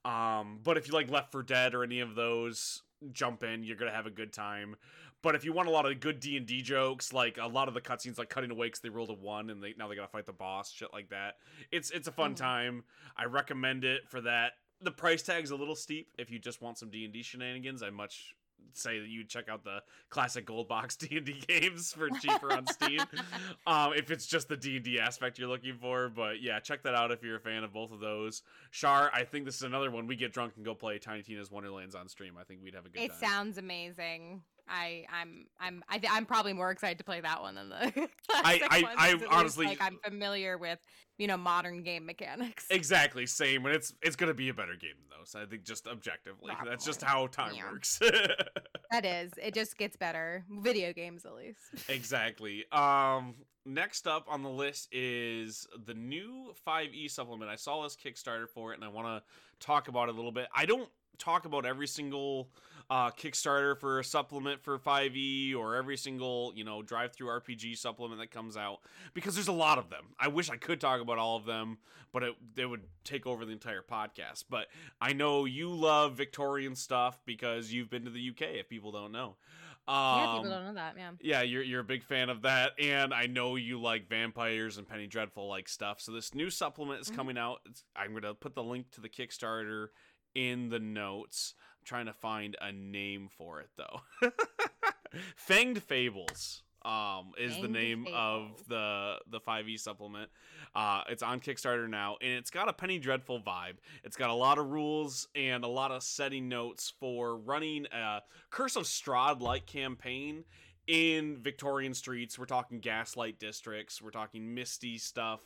[0.05, 3.65] Um, but if you like Left 4 Dead or any of those, jump in.
[3.65, 4.77] You're gonna have a good time.
[5.23, 7.67] But if you want a lot of good D and D jokes, like a lot
[7.67, 9.97] of the cutscenes, like cutting away because they rolled a one and they now they
[9.97, 11.37] gotta fight the boss, shit like that.
[11.73, 12.37] It's it's a fun Mhm.
[12.37, 12.85] time.
[13.17, 14.53] I recommend it for that.
[14.81, 17.83] The price tag's a little steep if you just want some D and D shenanigans.
[17.83, 18.35] I much
[18.73, 23.01] say that you check out the classic gold box D&D games for cheaper on Steam.
[23.67, 27.11] um, if it's just the D&D aspect you're looking for, but yeah, check that out
[27.11, 28.43] if you're a fan of both of those.
[28.71, 31.51] Shar, I think this is another one we get drunk and go play Tiny Tina's
[31.51, 32.35] Wonderlands on stream.
[32.39, 33.19] I think we'd have a good it time.
[33.19, 34.43] sounds amazing.
[34.71, 37.77] I I'm I'm I, th- I'm probably more excited to play that one than the.
[37.77, 40.79] I- classic I- ones, I 'cause at least, honestly- like I'm familiar with
[41.19, 42.67] you know modern game mechanics.
[42.71, 43.65] Exactly, same.
[43.67, 45.25] And it's it's gonna be a better game though.
[45.25, 47.71] So I think just objectively, that's just how time Yeah.
[47.71, 48.01] works.
[48.91, 50.47] That is, it just gets better.
[50.49, 51.59] Video games, at least.
[51.91, 52.65] exactly.
[52.73, 53.35] Um,
[53.67, 57.51] next up on the list is the new 5e supplement.
[57.51, 59.23] I saw this Kickstarter for it, and I want to
[59.67, 60.49] talk about it a little bit.
[60.57, 62.49] I don't talk about every single
[62.91, 67.77] uh, Kickstarter for a supplement for 5e or every single you know drive through RPG
[67.77, 68.79] supplement that comes out
[69.15, 70.07] because there's a lot of them.
[70.19, 71.79] I wish I could talk about all of them,
[72.13, 74.45] but it they would take over the entire podcast.
[74.49, 74.69] But
[75.01, 78.43] I know you love Victorian stuff because you've been to the UK.
[78.59, 79.37] If people don't know,
[79.87, 80.95] yeah, Um, people don't know that.
[80.97, 81.11] Yeah.
[81.21, 84.89] yeah, you're you're a big fan of that, and I know you like vampires and
[84.89, 86.01] Penny Dreadful like stuff.
[86.01, 87.17] So this new supplement is Mhm.
[87.17, 87.61] coming out.
[87.67, 89.89] It's, I'm gonna put the link to the Kickstarter
[90.35, 91.55] in the notes.
[91.89, 94.03] Trying to find a name for it though.
[95.49, 100.29] Fanged Fables um is the Fanged name of the the 5e supplement.
[100.75, 103.77] Uh it's on Kickstarter now and it's got a Penny Dreadful vibe.
[104.05, 108.21] It's got a lot of rules and a lot of setting notes for running a
[108.51, 110.45] Curse of Strahd like campaign
[110.87, 112.39] in Victorian streets.
[112.39, 114.03] We're talking gaslight districts.
[114.03, 115.41] We're talking misty stuff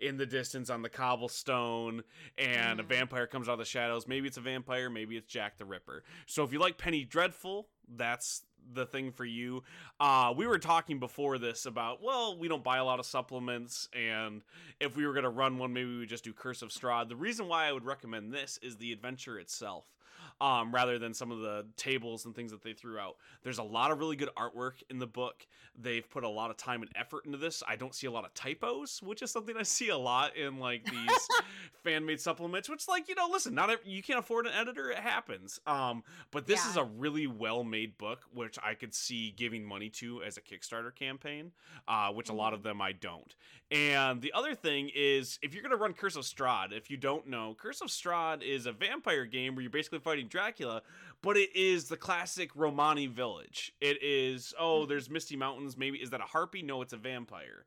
[0.00, 2.04] in the distance on the cobblestone,
[2.36, 2.88] and a Mhm.
[2.88, 4.06] vampire comes out of the shadows.
[4.06, 6.04] Maybe it's a vampire, maybe it's Jack the Ripper.
[6.26, 9.62] So if you like Penny Dreadful, that's the thing for you.
[9.98, 13.88] Uh, we were talking before this about, well, we don't buy a lot of supplements,
[13.94, 14.42] and
[14.78, 17.08] if we were going to run one, maybe we would just do Curse of Strahd.
[17.08, 19.94] The reason why I would recommend this is the adventure itself
[20.40, 23.16] um, rather than some of the tables and things that they threw out.
[23.42, 25.46] There's a lot of really good artwork in the book.
[25.80, 27.62] They've put a lot of time and effort into this.
[27.66, 30.58] I don't see a lot of typos, which is something I see a lot in
[30.58, 31.28] like these
[31.84, 32.68] fan made supplements.
[32.68, 34.90] Which, like, you know, listen, not every, you can't afford an editor.
[34.90, 35.60] It happens.
[35.66, 39.88] Um, but this is a really well made book which I could see giving money
[39.90, 41.52] to as a Kickstarter campaign,
[41.86, 43.34] uh, which a lot of them I don't.
[43.70, 46.96] And the other thing is, if you're going to run Curse of Strahd, if you
[46.96, 50.82] don't know, Curse of Strahd is a vampire game where you're basically fighting Dracula,
[51.22, 53.72] but it is the classic Romani village.
[53.80, 55.76] It is, oh, there's Misty Mountains.
[55.76, 56.62] Maybe, is that a harpy?
[56.62, 57.64] No, it's a vampire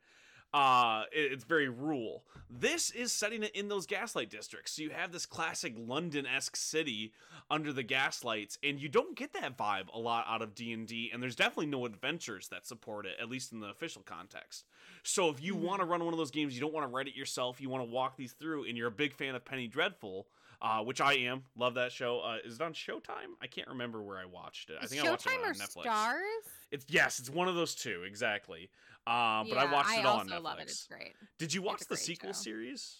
[0.53, 4.89] uh it, it's very rural this is setting it in those gaslight districts so you
[4.89, 7.13] have this classic london-esque city
[7.49, 11.23] under the gaslights and you don't get that vibe a lot out of d&d and
[11.23, 14.65] there's definitely no adventures that support it at least in the official context
[15.03, 15.61] so if you Mhm.
[15.61, 17.69] want to run one of those games you don't want to write it yourself you
[17.69, 20.27] want to walk these through and you're a big fan of penny dreadful
[20.61, 21.43] uh, which I am.
[21.55, 22.19] Love that show.
[22.19, 23.33] Uh, is it on Showtime?
[23.41, 24.77] I can't remember where I watched it.
[24.81, 25.83] I think I watched it Showtime on or Netflix.
[25.85, 26.51] Starz?
[26.71, 28.69] It's yes, it's one of those two exactly.
[29.07, 30.33] Um, but Yeah, I watched I it also on Netflix.
[30.33, 30.63] I love it.
[30.63, 31.13] It's great.
[31.39, 32.33] Did you watch the sequel show.
[32.41, 32.97] series?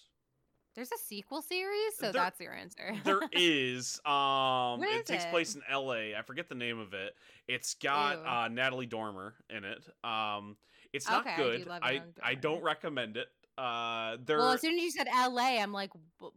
[0.74, 2.94] There's a sequel series, so There- that's your answer.
[3.04, 4.00] There is.
[4.06, 5.30] Um, it takes it?
[5.30, 6.16] place in L.A.
[6.16, 7.14] I forget the name of it.
[7.46, 9.84] It's got uh, Natalie Dormer in it.
[10.02, 10.56] Um,
[10.92, 11.66] it's not Okay, I good.
[11.66, 13.28] love I I don't recommend it.
[13.58, 14.38] Uh, there.
[14.38, 15.90] well, as soon as you said LA, I'm like,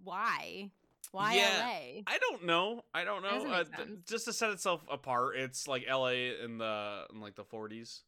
[0.03, 0.69] why?
[1.11, 1.59] Why Yeah.
[1.59, 2.01] LA?
[2.07, 2.83] I don't know.
[2.93, 3.51] I don't know.
[3.51, 3.63] Uh,
[4.07, 6.41] just to set itself apart, it's like L.A.
[6.43, 8.01] in the in like the 40s.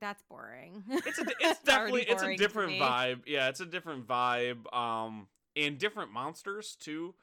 [0.00, 0.84] That's boring.
[0.88, 3.20] It's a, it's definitely it's a different vibe.
[3.26, 4.72] Yeah, it's a different vibe.
[4.74, 7.14] Um, and different monsters too.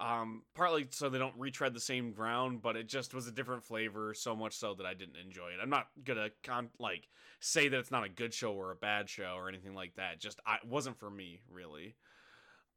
[0.00, 3.64] Um, partly so they don't retread the same ground, but it just was a different
[3.64, 4.14] flavor.
[4.14, 5.58] So much so that I didn't enjoy it.
[5.60, 7.08] I'm not gonna con like
[7.40, 10.20] say that it's not a good show or a bad show or anything like that.
[10.20, 11.96] Just I, it wasn't for me really.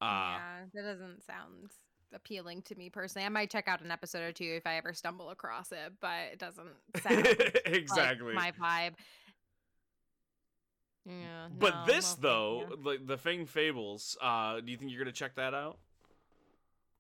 [0.02, 1.72] Uh, yeah, that doesn't sound
[2.14, 3.26] appealing to me personally.
[3.26, 6.34] I might check out an episode or two if I ever stumble across it, but
[6.34, 6.68] it doesn't
[7.02, 7.28] sound
[7.66, 8.34] exactly.
[8.34, 8.94] like my vibe.
[11.06, 12.80] Yeah, but no, this no, though, you.
[12.84, 15.80] like the Fang Fables, uh, do you think you're gonna check that out?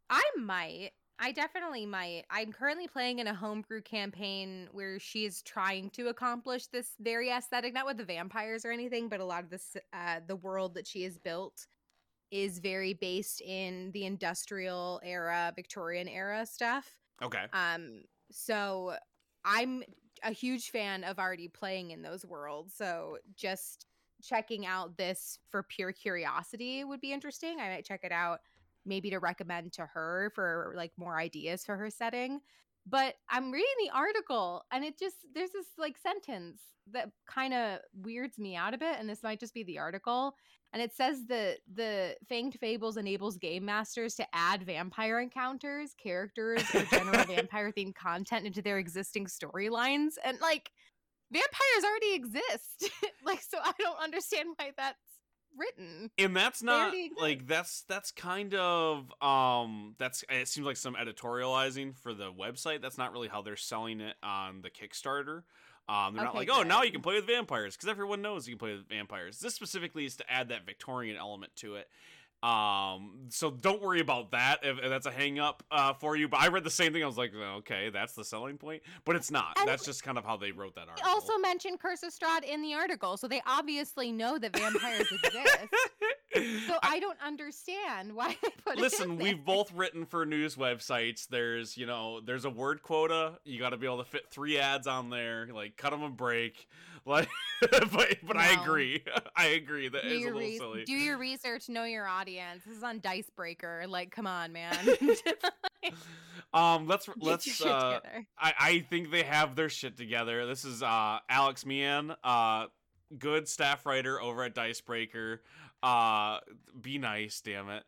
[0.09, 0.91] I might.
[1.23, 2.23] I definitely might.
[2.31, 7.29] I'm currently playing in a homebrew campaign where she is trying to accomplish this very
[7.29, 10.73] aesthetic, not with the vampires or anything, but a lot of this, uh, the world
[10.73, 11.67] that she has built
[12.31, 16.95] is very based in the industrial era, Victorian era stuff.
[17.21, 17.45] Okay.
[17.53, 18.95] Um, so
[19.45, 19.83] I'm
[20.23, 22.73] a huge fan of already playing in those worlds.
[22.75, 23.87] So just
[24.23, 27.59] checking out this for pure curiosity would be interesting.
[27.59, 28.39] I might check it out
[28.85, 32.39] maybe to recommend to her for like more ideas for her setting.
[32.87, 37.79] But I'm reading the article and it just there's this like sentence that kind of
[37.93, 40.35] weirds me out a bit and this might just be the article
[40.73, 46.63] and it says that the Fanged Fables enables game masters to add vampire encounters, characters,
[46.73, 50.13] or general vampire themed content into their existing storylines.
[50.23, 50.71] And like,
[51.31, 52.89] vampires already exist.
[53.25, 54.97] like, so I don't understand why that's
[55.57, 56.09] written.
[56.17, 61.93] and that's not like that's that's kind of um that's it seems like some editorializing
[61.97, 65.41] for the website that's not really how they're selling it on the kickstarter
[65.91, 68.47] um they're not Okay, like oh now you can play with vampires because everyone knows
[68.47, 69.39] you can play with vampires.
[69.39, 71.89] This specifically is to add that victorian element to it
[72.43, 76.27] um so don't worry about that if, if that's a hang up uh for you
[76.27, 78.81] but i read the same thing i was like "Oh, okay that's the selling point
[79.05, 81.37] but it's not And that's just kind of how they wrote that They article also
[81.37, 86.67] mentioned Curse of Strahd in the article, so they obviously know that vampires exist.
[86.67, 88.77] So I, don't understand why they put it.
[88.77, 91.27] in Listen, we've both written for news websites.
[91.27, 93.39] There's, you know, there's a word quota.
[93.43, 95.47] You got to be able to fit three ads on there.
[95.53, 96.67] Like, cut them a break.
[97.05, 97.29] Like,
[97.61, 99.03] but but I agree.
[99.35, 100.83] I agree that do is a little re- silly.
[100.83, 102.63] do your research, know your audience.
[102.65, 103.85] This is on Dicebreaker.
[103.87, 104.75] Like, come on, man.
[106.53, 107.61] Um, let's let's.
[107.61, 108.01] Uh.
[108.37, 110.45] I I think they have their shit together.
[110.45, 112.65] This is uh Alex Meehan, uh,
[113.17, 115.41] good staff writer over at Dicebreaker.
[115.81, 116.39] Uh,
[116.79, 117.83] be nice, damn it.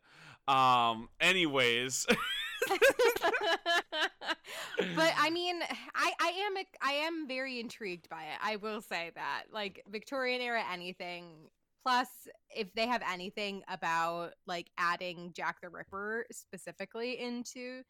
[0.48, 2.08] Um, anyways.
[4.96, 5.62] But I mean,
[5.96, 8.40] I I am I am very intrigued by it.
[8.42, 11.50] I will say that, like Victorian era anything.
[11.84, 12.08] Plus,
[12.50, 17.82] if they have anything about like adding Jack the Ripper specifically into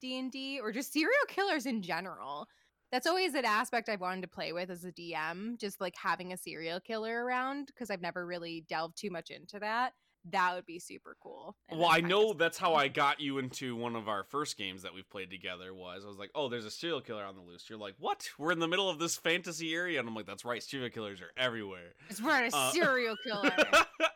[0.00, 2.48] D and D or just serial killers in general,
[2.90, 5.58] that's always an aspect I've wanted to play with as a DM.
[5.58, 9.58] Just like having a serial killer around because I've never really delved too much into
[9.60, 9.92] that.
[10.30, 11.56] That would be super cool.
[11.68, 12.74] in Well, I know that's how.
[12.82, 15.74] I got you into one of our first games that we've played together.
[15.74, 17.68] Was I was like, oh, there's a serial killer on the loose.
[17.68, 18.28] You're like, what?
[18.38, 21.20] We're in the middle of this fantasy area, and I'm like, that's right, serial killers
[21.20, 21.94] are everywhere.
[22.08, 23.50] It's for a Uh, serial killer.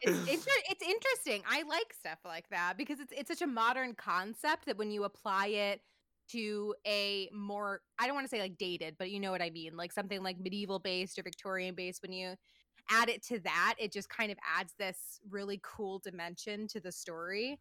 [0.02, 1.42] it's, it's it's interesting.
[1.48, 5.04] I like stuff like that because it's it's such a modern concept that when you
[5.04, 5.80] apply it
[6.28, 9.50] to a more I don't want to say like dated, but you know what I
[9.50, 12.34] mean, like something like medieval based or Victorian based when you
[12.90, 16.92] add it to that, it just kind of adds this really cool dimension to the
[16.92, 17.58] story.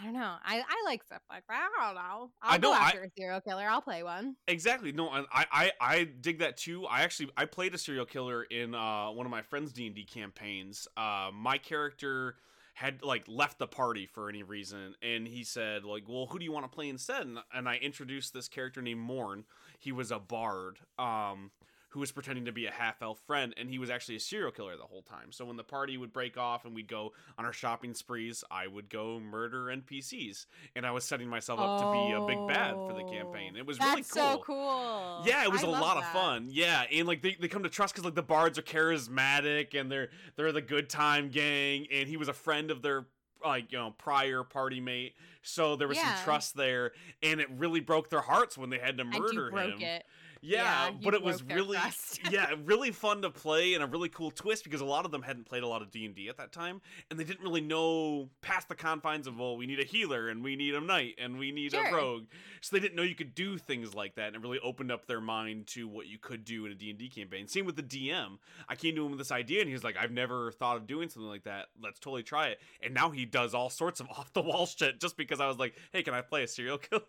[0.00, 0.36] I don't know.
[0.42, 1.68] I, I like stuff like that.
[1.78, 2.00] I don't know.
[2.00, 3.66] I'll I know, I- after a serial killer.
[3.68, 4.36] I'll play one.
[4.48, 4.90] Exactly.
[4.92, 6.86] No, I, I I dig that too.
[6.86, 9.94] I actually I played a serial killer in uh, one of my friends' D and
[9.94, 10.88] D campaigns.
[10.96, 12.36] Uh, my character
[12.74, 16.44] had like left the party for any reason, and he said like, "Well, who do
[16.46, 19.44] you want to play instead?" And, and I introduced this character named Morn.
[19.78, 20.78] He was a bard.
[20.98, 21.50] Um,
[21.92, 24.50] who was pretending to be a half elf friend, and he was actually a serial
[24.50, 25.30] killer the whole time.
[25.30, 28.66] So when the party would break off and we'd go on our shopping sprees, I
[28.66, 32.74] would go murder NPCs, and I was setting myself up to be a big bad
[32.74, 33.56] for the campaign.
[33.56, 34.04] It was really cool.
[34.04, 35.22] so cool.
[35.26, 36.48] Yeah, it was I a lot of fun.
[36.50, 39.90] Yeah, and like they, they come to trust because like the bards are charismatic and
[39.90, 43.06] they're they're the good time gang, and he was a friend of their
[43.44, 46.14] like you know prior party mate, so there was Yeah.
[46.14, 49.50] some trust there, and it really broke their hearts when they had to And murder
[49.50, 49.80] him.
[49.82, 50.04] it.
[50.42, 51.78] Yeah, Yeah, but it was really
[52.30, 55.22] yeah, really fun to play and a really cool twist because a lot of them
[55.22, 58.68] hadn't played a lot of D&D at that time and they didn't really know past
[58.68, 61.52] the confines of well, we need a healer and we need a knight and we
[61.52, 61.86] need Sure.
[61.86, 62.24] a rogue.
[62.60, 65.06] So they didn't know you could do things like that and it really opened up
[65.06, 67.46] their mind to what you could do in a D&D campaign.
[67.46, 68.38] Same with the DM.
[68.68, 70.86] I came to him with this idea and he was like, "I've never thought of
[70.88, 71.66] doing something like that.
[71.80, 75.00] Let's totally try it." And now he does all sorts of off the wall shit
[75.00, 77.02] just because I was like, "Hey, can I play a serial killer?"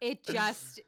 [0.00, 0.80] It just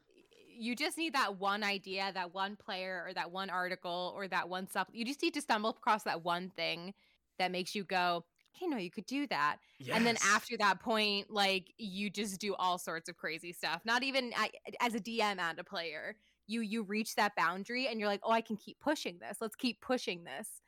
[0.57, 4.49] you just need that one idea, that one player, or that one article, or that
[4.49, 4.87] one stuff.
[4.91, 6.93] You just need to stumble across that one thing
[7.39, 9.57] that makes you go, "Okay, no, you could do that."
[9.91, 13.81] And then after that point, like you just do all sorts of crazy stuff.
[13.85, 17.99] Not even I, as a DM and a player, you you reach that boundary and
[17.99, 19.37] you're like, "Oh, I can keep pushing this.
[19.41, 20.61] Let's keep pushing this."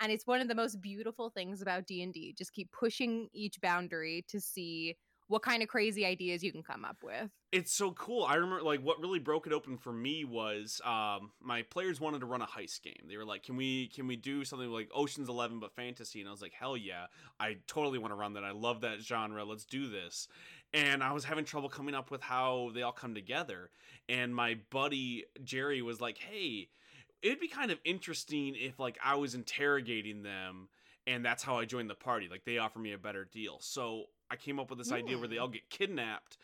[0.00, 2.34] And it's one of the most beautiful things about D&D.
[2.36, 4.96] Just keep pushing each boundary to see
[5.30, 7.30] what kind of crazy ideas you can come up with.
[7.52, 8.24] it's so cool.
[8.24, 12.18] I remember like what really broke it open for me was um my players wanted
[12.20, 13.06] to run a heist game.
[13.08, 16.28] They were like, "Can we can we do something like Ocean's 11 but fantasy?" And
[16.28, 17.06] I was like, "Hell yeah.
[17.38, 18.42] I totally want to run that.
[18.44, 19.44] I love that genre.
[19.44, 20.26] Let's do this."
[20.74, 23.70] And I was having trouble coming up with how they all come together.
[24.08, 26.70] And my buddy Jerry was like, "Hey,
[27.22, 30.68] it'd be kind of interesting if like I was interrogating them
[31.06, 32.28] and that's how I joined the party.
[32.28, 35.28] Like they offer me a better deal." So I came up with this idea where
[35.28, 35.42] they Hmm.
[35.42, 36.38] all get kidnapped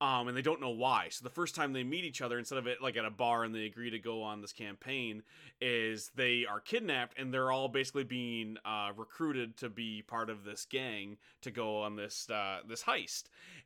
[0.00, 1.08] um, and they don't know why.
[1.10, 3.44] So the first time they meet each other, instead of it like at a bar
[3.44, 5.22] and they agree to go on this campaign,
[5.60, 10.44] is they are kidnapped and they're all basically being uh, recruited to be part of
[10.44, 13.24] this gang to go on this uh, this heist,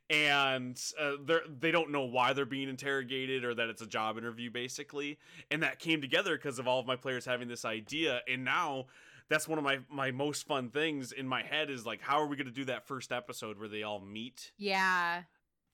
[0.09, 4.17] and uh, they they don't know why they're being interrogated or that it's a job
[4.17, 5.17] interview basically,
[5.49, 8.85] and that came together because of all of my players having this idea, and now.
[9.31, 12.27] That's one of my, my most fun things in my head is like how are
[12.27, 15.23] we going to do that first episode where they all meet Yeah.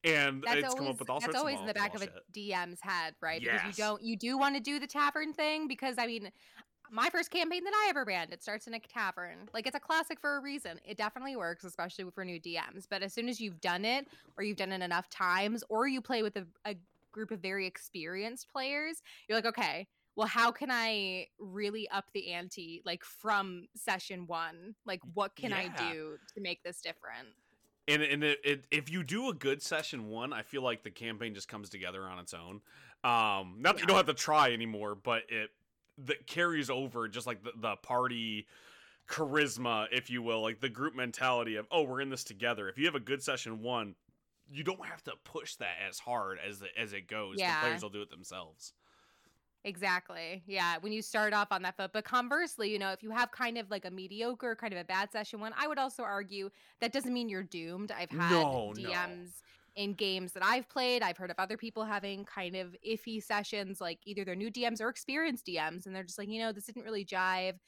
[0.03, 1.25] and That's it's always come up with all sorts.
[1.25, 2.07] Of That's sorts always of in the back of a.
[2.31, 3.41] DM's head, right?
[3.41, 6.31] Because you don't you do want to do the tavern thing because I mean
[6.91, 9.49] my first campaign that I ever ran, it starts in a tavern.
[9.53, 10.79] Like it's a classic for a reason.
[10.85, 12.85] It definitely works, especially for new DMs.
[12.89, 15.99] But as soon as you've done it, or you've done it enough times, or you
[16.01, 16.75] play with a, a
[17.11, 22.33] group of very experienced players, you're like, okay, well, how can I really up the
[22.33, 24.73] ante, like from session one?
[24.83, 27.27] Like, what can I do to make this different?
[27.87, 30.89] And and it, it, if you do a good session one, I feel like the
[30.89, 32.61] campaign just comes together on its own.
[33.03, 35.51] Um, not that you don't have to try anymore, but it
[35.99, 38.47] that carries over just like the, the party
[39.07, 42.67] charisma, if you will, like the group mentality of oh we're in this together.
[42.67, 43.93] If you have a good session one,
[44.51, 47.35] you don't have to push that as hard as the, as it goes.
[47.37, 47.53] Yeah.
[47.53, 48.73] The players will do it themselves.
[49.67, 50.43] Exactly.
[50.47, 50.77] Yeah.
[50.79, 51.91] When you start off on that foot.
[51.91, 54.85] But conversely, you know, if you have kind of like a mediocre, kind of a
[54.85, 56.49] bad session one, I would also argue
[56.79, 57.91] that doesn't mean you're doomed.
[57.91, 58.89] I've had No, no.
[58.89, 59.41] DMs
[59.75, 61.03] in games that I've played.
[61.03, 64.79] I've heard of other people having kind of iffy sessions, like either they're new DMs
[64.79, 67.59] or experienced DMs, and they're just like, you know, this didn't really jive.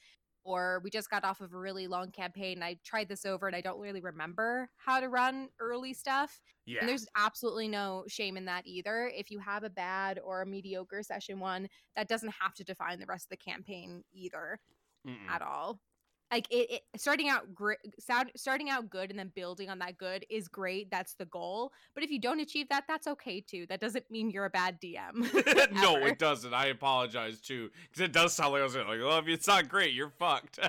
[0.42, 2.62] Or we just got off of a really long campaign.
[2.62, 6.40] I tried this over and I don't really remember how to run early stuff.
[6.64, 6.80] Yeah.
[6.80, 9.10] And there's absolutely no shame in that either.
[9.14, 13.00] If you have a bad or a mediocre session one, that doesn't have to define
[13.00, 14.58] the rest of the campaign either
[15.06, 15.28] Mm-mm.
[15.28, 15.78] at all.
[16.30, 19.98] Like it, it starting out great, sound, starting out good and then building on that
[19.98, 20.90] good is great.
[20.90, 21.72] That's the goal.
[21.94, 23.66] But if you don't achieve that, that's okay too.
[23.68, 25.72] That doesn't mean you're a bad DM.
[25.82, 26.54] no, it doesn't.
[26.54, 29.68] I apologize too, because it does sound like I was like, "Well, if it's not
[29.68, 30.58] great, you're fucked."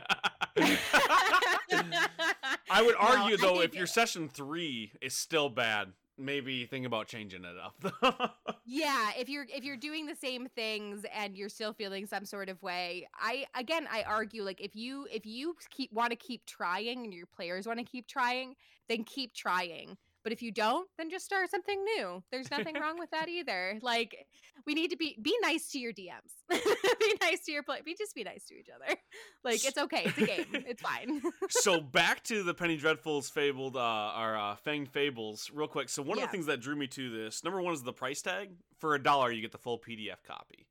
[2.70, 6.86] I would No, argue I though, if your session three is still bad, maybe think
[6.86, 8.38] about changing it up.
[8.66, 12.50] yeah if you're if you're doing the same things and you're still feeling some sort
[12.50, 16.46] of way i again i argue like if you if you keep want to keep
[16.46, 18.56] trying and your players want to keep trying
[18.88, 22.24] then keep trying But if you don't, then just start something new.
[22.32, 23.80] There's nothing wrong with that either.
[23.82, 24.28] Like
[24.66, 26.32] we need to be be nice to your DMs.
[26.50, 27.80] be nice to your play.
[27.84, 28.98] Be just be nice to each other.
[29.44, 30.04] Like it's okay.
[30.06, 30.46] It's a game.
[30.54, 31.20] It's fine.
[31.50, 35.90] so back to the Penny Dreadfuls fabled uh our uh, Fanged Fables real quick.
[35.90, 38.22] So one of the things that drew me to this, number one is the price
[38.22, 38.52] tag.
[38.78, 40.68] For a dollar, you get the full PDF copy.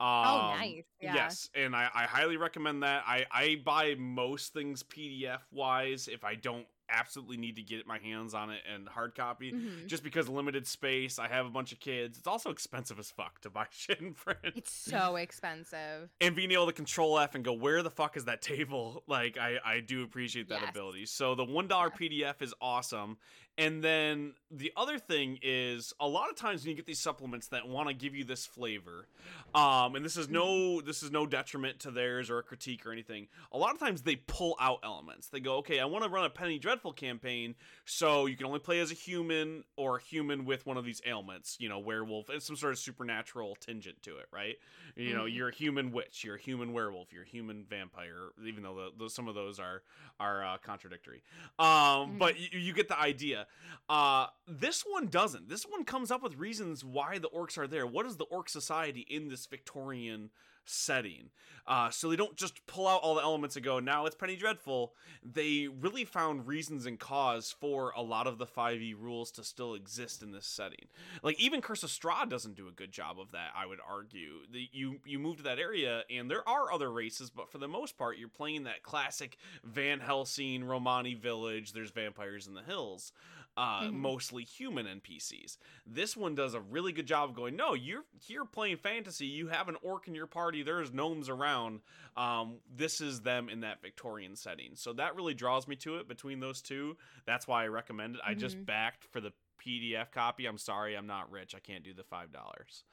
[0.00, 0.84] Um, oh, nice.
[1.00, 1.14] Yeah.
[1.14, 3.04] Yes, and I, I highly recommend that.
[3.06, 7.98] I, I buy most things PDF wise if I don't absolutely need to get my
[7.98, 9.52] hands on it and hard copy.
[9.52, 9.86] Mhm.
[9.86, 12.18] Just because limited space, I have a bunch of kids.
[12.18, 14.38] It's also expensive as fuck to buy shit in print.
[14.56, 16.10] It's so expensive.
[16.20, 19.02] and being able to control F and go, where the fuck is that table?
[19.14, 20.70] Like, I, I do appreciate that Yes.
[20.70, 21.06] ability.
[21.06, 23.16] So the $1 PDF is awesome.
[23.56, 27.48] And then the other thing is a lot of times when you get these supplements
[27.48, 29.06] that want to give you this flavor,
[29.54, 32.90] um, and this is no this is no detriment to theirs or a critique or
[32.90, 33.28] anything.
[33.52, 35.28] A lot of times they pull out elements.
[35.28, 38.58] They go, okay, I want to run a Penny Dreadful campaign, so you can only
[38.58, 42.28] play as a human or a human with one of these ailments, you know, werewolf,
[42.30, 44.56] and some sort of supernatural tingent to it, right?
[44.96, 45.34] You know, Mhm.
[45.36, 49.04] you're a human witch, you're a human werewolf, you're a human vampire, even though the,
[49.04, 49.82] the, some of those are
[50.20, 51.22] are uh, contradictory.
[51.58, 53.43] Um, but you, you get the idea.
[53.88, 55.48] Uh, this one doesn't.
[55.48, 57.86] This one comes up with reasons why the orcs are there.
[57.86, 60.30] What is the orc society in this Victorian
[60.64, 61.30] setting?
[61.66, 64.36] Uh, so they don't just pull out all the elements and go, now it's Penny
[64.36, 64.92] Dreadful.
[65.22, 69.74] They really found reasons and cause for a lot of the 5e rules to still
[69.74, 70.88] exist in this setting.
[71.22, 73.48] Like even Curse of Strahd doesn't do a good job of that.
[73.56, 74.40] I would argue.
[74.52, 77.68] The, you you move to that area, and there are other races, but for the
[77.68, 81.72] most part, you're playing that classic Van Helsing Romani village.
[81.72, 83.12] There's vampires in the hills,
[83.56, 83.92] uh, Mhm.
[83.92, 85.58] mostly human NPCs.
[85.86, 87.54] This one does a really good job of going.
[87.56, 89.26] No, you're here playing fantasy.
[89.26, 90.62] You have an orc in your party.
[90.62, 91.82] There's gnomes around.
[92.16, 94.74] Um, this is them in that Victorian setting.
[94.74, 96.08] So that really draws me to it.
[96.08, 96.96] Between those two,
[97.26, 98.20] that's why I recommend it.
[98.24, 98.66] I just Mhm.
[98.66, 100.46] backed for the PDF copy.
[100.46, 101.54] I'm sorry, I'm not rich.
[101.54, 102.84] I can't do the five dollars.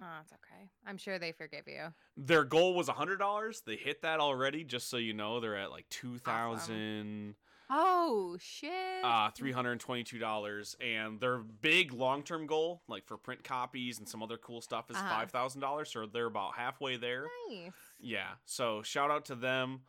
[0.00, 0.68] Oh, it's okay.
[0.84, 1.94] I'm sure they forgive you.
[2.16, 3.60] Their goal was a hundred dollars.
[3.60, 4.64] They hit that already.
[4.64, 7.36] Just so you know, they're at like two thousand
[7.70, 8.70] Oh shit.
[9.04, 13.98] uh three hundred and twenty-two dollars, and their big long-term goal, like for print copies
[13.98, 15.08] and some other cool stuff, is Uh-huh.
[15.08, 15.90] five thousand dollars.
[15.92, 17.26] So they're about halfway there.
[17.50, 17.72] nice.
[18.00, 18.28] Yeah.
[18.44, 19.80] So shout out to them.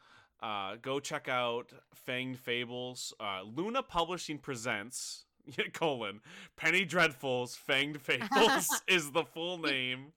[0.41, 1.71] Uh, go check out
[2.07, 3.13] Fanged Fables.
[3.19, 5.25] Uh, Luna Publishing presents
[5.73, 6.19] colon
[6.57, 10.13] Penny Dreadfuls Fanged Fables is the full name,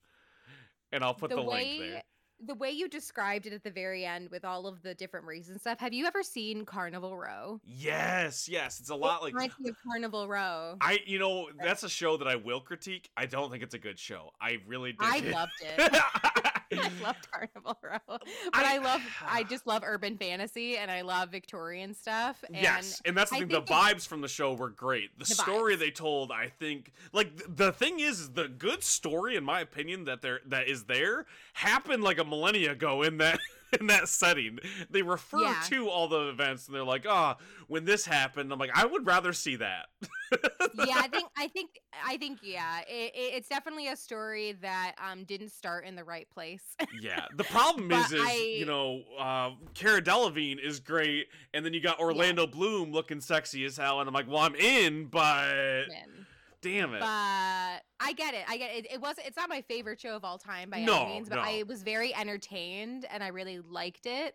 [0.93, 2.03] and I'll put the, link there.
[2.45, 5.51] The way you described it at the very end with all of the different races
[5.51, 5.79] and stuff.
[5.81, 7.61] Have you ever seen Carnival Row?
[7.65, 10.77] Yes, yes, it's a lot like me of Carnival Row.
[10.81, 11.01] I.
[11.07, 13.11] You know, that's a show that I will critique.
[13.17, 14.33] I don't think it's a good show.
[14.41, 15.01] I really did.
[15.01, 16.03] I loved it.
[16.73, 21.03] I loved Carnival Row, but I, I- love I just love urban fantasy and I
[21.03, 22.43] love Victorian stuff.
[22.47, 23.49] And yes, and that's the I thing.
[23.49, 25.17] The vibes from the show were great.
[25.19, 25.79] The, The story vibes.
[25.81, 29.61] they told, I think, like th- the thing is, is the good story, in my
[29.61, 33.39] opinion, that there that is there happened like a millennia ago in that
[33.81, 34.59] in that setting.
[34.91, 35.61] They refer Yeah.
[35.69, 37.37] to all the events, and they're like, "Ah,
[37.69, 39.87] when this happened," I'm like, I would rather see that.
[40.75, 41.71] yeah, I think I think
[42.05, 46.05] I think yeah, it, it, it's definitely a story that um didn't start in the
[46.05, 46.63] right place.
[47.01, 51.75] Yeah, the problem is, is I- you know, uh, Cara Delevingne is great, and then
[51.75, 55.89] you got Orlando Bloom looking sexy as hell, and I'm like, well, I'm in, but
[55.89, 56.27] Man.
[56.67, 57.01] Damn it.
[57.01, 58.45] But I get it.
[58.49, 58.87] I get it.
[58.93, 59.17] It was.
[59.25, 61.43] It's not my favorite show of all time by No, any means, but no.
[61.43, 64.35] I was very entertained and I really liked it.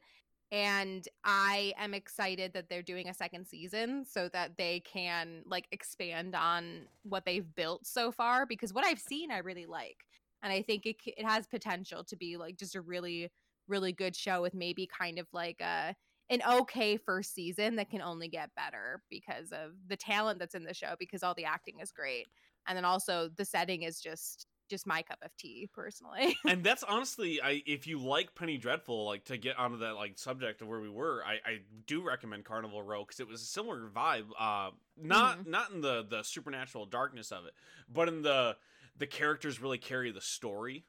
[0.51, 5.67] And I am excited that they're doing a second season so that they can like
[5.71, 8.45] expand on what they've built so far.
[8.45, 9.97] Because what I've seen, I really like,
[10.43, 13.31] and I think it it has potential to be like just a really
[13.67, 15.95] really good show with maybe kind of like a
[16.31, 20.63] an okay first season that can only get better because of the talent that's in
[20.65, 22.29] the show because all the acting is great.
[22.67, 26.37] And then also the setting is just just my cup of tea personally.
[26.47, 30.17] And that's honestly I if you like Penny Dreadful like to get onto that like
[30.17, 33.45] subject of where we were I I do recommend Carnival Row cuz it was a
[33.45, 35.41] similar vibe uh not Mm-hmm.
[35.45, 37.53] not in the the supernatural darkness of it
[37.87, 38.57] but in the
[38.97, 40.87] the characters really carry the story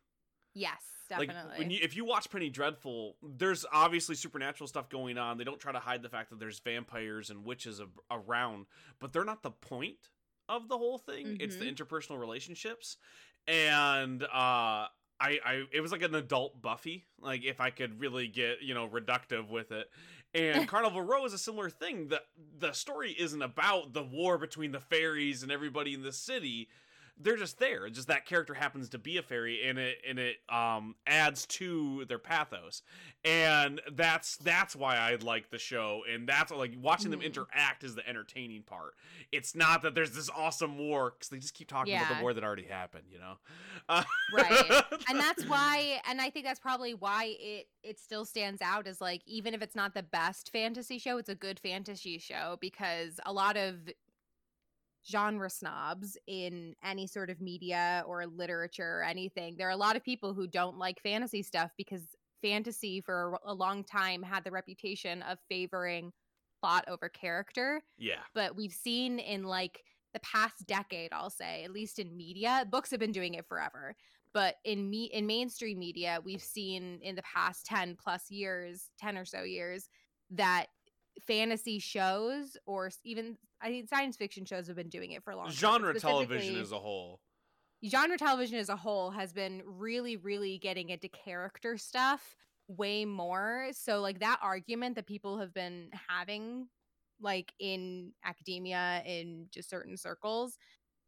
[0.54, 0.82] yes
[1.18, 5.36] like definitely when you if you watch Penny Dreadful there's obviously supernatural stuff going on
[5.38, 8.66] they don't try to hide the fact that there's vampires and witches ab- around
[8.98, 10.10] but they're not the point
[10.48, 12.96] of the whole thing it's the interpersonal relationships
[13.46, 14.86] and uh
[15.22, 18.74] I, I it was like an adult Buffy, like if I could really get you
[18.74, 19.88] know reductive with it.
[20.34, 22.08] And Carnival Row is a similar thing.
[22.08, 22.20] the
[22.58, 26.68] The story isn't about the war between the fairies and everybody in the city.
[27.18, 27.88] They're just there.
[27.88, 32.04] Just that character happens to be a fairy, and it and it um adds to
[32.06, 32.82] their pathos,
[33.24, 37.26] and that's that's why I like the show, and that's like watching them Mhm.
[37.26, 38.94] interact is the entertaining part.
[39.30, 42.34] It's not that there's this awesome war because they just keep talking about the war
[42.34, 43.38] that already happened, you know.
[43.88, 44.76] Uh, Right.
[45.08, 49.00] and that's why and i think that's probably why it it still stands out as
[49.00, 53.18] like even if it's not the best fantasy show it's a good fantasy show because
[53.26, 53.88] a lot of
[55.10, 59.56] genre snobs in any sort of media or literature or anything.
[59.56, 62.02] There are a lot of people who don't like fantasy stuff because
[62.42, 66.12] fantasy for a long time had the reputation of favoring
[66.60, 67.82] plot over character.
[67.98, 68.20] Yeah.
[68.34, 69.82] but we've seen in like
[70.14, 73.94] the past decade i'll say at least in media books have been doing it forever.
[74.34, 79.18] But in me in mainstream media we've seen in the past 10 plus years 10
[79.18, 79.88] or so years
[80.30, 80.66] that
[81.26, 85.36] fantasy shows or even i think science fiction shows have been doing it for a
[85.36, 87.20] long time Genre television as a whole.
[87.84, 92.36] genre television as a whole has been really really getting into character stuff
[92.68, 96.68] way more so like that argument that people have been having
[97.20, 100.56] like in academia in just certain circles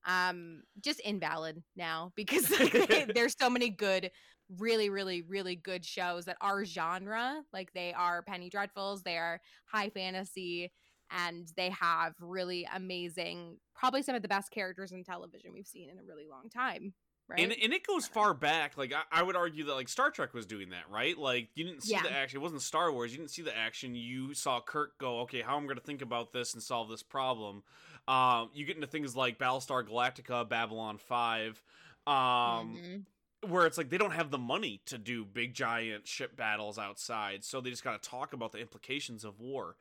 [0.07, 2.47] um just invalid now because
[3.15, 4.11] there's so many good
[4.59, 9.41] really really really good shows that are genre like they are penny dreadfuls they are
[9.65, 10.71] high fantasy
[11.15, 15.89] and they have really amazing probably some of the best characters in television we've seen
[15.89, 16.93] in a really long time
[17.29, 18.77] right And, and it goes far back.
[18.77, 21.17] Like I, I would argue that like Star Trek was doing that, right?
[21.17, 22.03] Like you didn't see Yeah.
[22.03, 22.39] the action.
[22.39, 23.13] It wasn't Star Wars.
[23.13, 23.95] You didn't see the action.
[23.95, 26.89] You saw Kirk go, okay, how am I'm going to think about this and solve
[26.91, 27.63] this problem.
[28.07, 31.63] Um, you get into things like Battlestar Galactica, Babylon Five,
[32.07, 33.05] um, Mhm.
[33.51, 37.45] where it's like they don't have the money to do big giant ship battles outside,
[37.45, 39.77] so they just got to talk about the implications of war.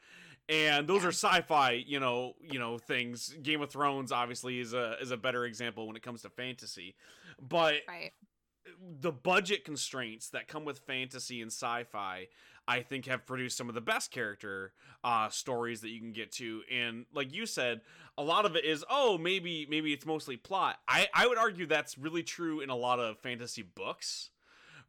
[0.49, 1.07] And those Yeah.
[1.07, 3.33] are sci-fi, you know, you know things.
[3.41, 6.95] Game of Thrones obviously is a is a better example when it comes to fantasy,
[7.39, 8.13] but right.
[8.99, 12.27] the budget constraints that come with fantasy and sci-fi
[12.67, 14.73] i think have produced some of the best character
[15.03, 16.61] uh stories that you can get to.
[16.71, 17.81] And like you said
[18.17, 20.79] a lot of it is oh maybe maybe it's mostly plot.
[20.87, 24.29] I i would argue that's really true in a lot of fantasy books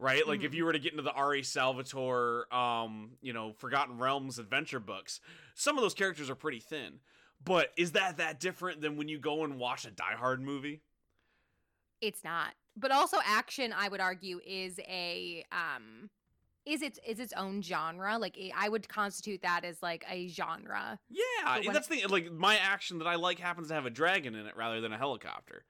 [0.05, 0.57] right like if Mhm.
[0.57, 1.43] you were to get into the R.A.
[1.43, 5.21] salvatore um you know forgotten realms adventure books
[5.55, 7.01] some of those characters are pretty thin
[7.45, 10.83] but is that that different than when you go and watch a die hard movie
[12.01, 16.11] it's not but also action i would argue is a um
[16.67, 20.99] is its is its own genre like i would constitute that as like a genre
[21.11, 22.07] Yeah, But and when- that's the.
[22.07, 24.91] Like my action that I like happens to have a dragon in it rather than
[24.93, 25.67] a helicopter.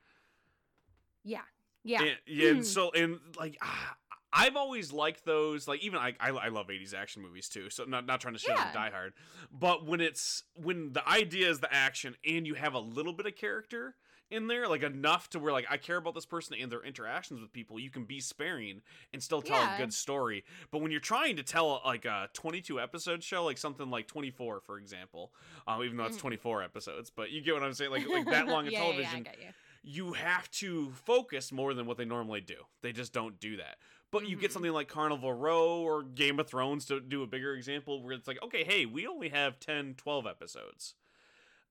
[1.25, 1.41] yeah
[1.83, 2.49] yeah and, yeah.
[2.51, 3.97] And so and like ah,
[4.37, 5.69] I've always liked those.
[5.69, 7.71] Like even I, I, I love '80s action movies too.
[7.71, 8.67] So not not trying to shit Yeah.
[8.67, 9.13] on Die Hard,
[9.53, 13.27] but when it's when the idea is the action and you have a little bit
[13.27, 13.95] of character
[14.31, 17.41] in there, like enough to where like I care about this person and their interactions
[17.41, 18.81] with people, you can be sparing
[19.13, 19.75] and still tell Yeah.
[19.77, 20.45] a good story.
[20.73, 24.61] But when you're trying to tell like a 22 episode show, like something like 24,
[24.63, 25.33] for example,
[25.69, 26.21] um, even though it's Mhm.
[26.23, 28.85] 24 episodes, but you get what I'm saying, like like that long of Yeah, yeah,
[28.99, 29.27] yeah, I television
[29.87, 32.57] you have to focus more than what they normally do.
[32.81, 33.77] They just don't do that.
[34.15, 34.55] But you get Mhm.
[34.55, 38.29] something like Carnival Row or Game of Thrones to do a bigger example where it's
[38.29, 40.95] like, okay, hey, we only have 10, 12 episodes.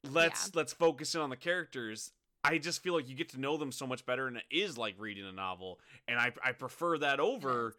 [0.03, 2.11] Let's let's focus in on the characters.
[2.43, 4.77] I just feel like you get to know them so much better and it is
[4.77, 5.79] like reading a novel.
[6.05, 7.77] And I I prefer that over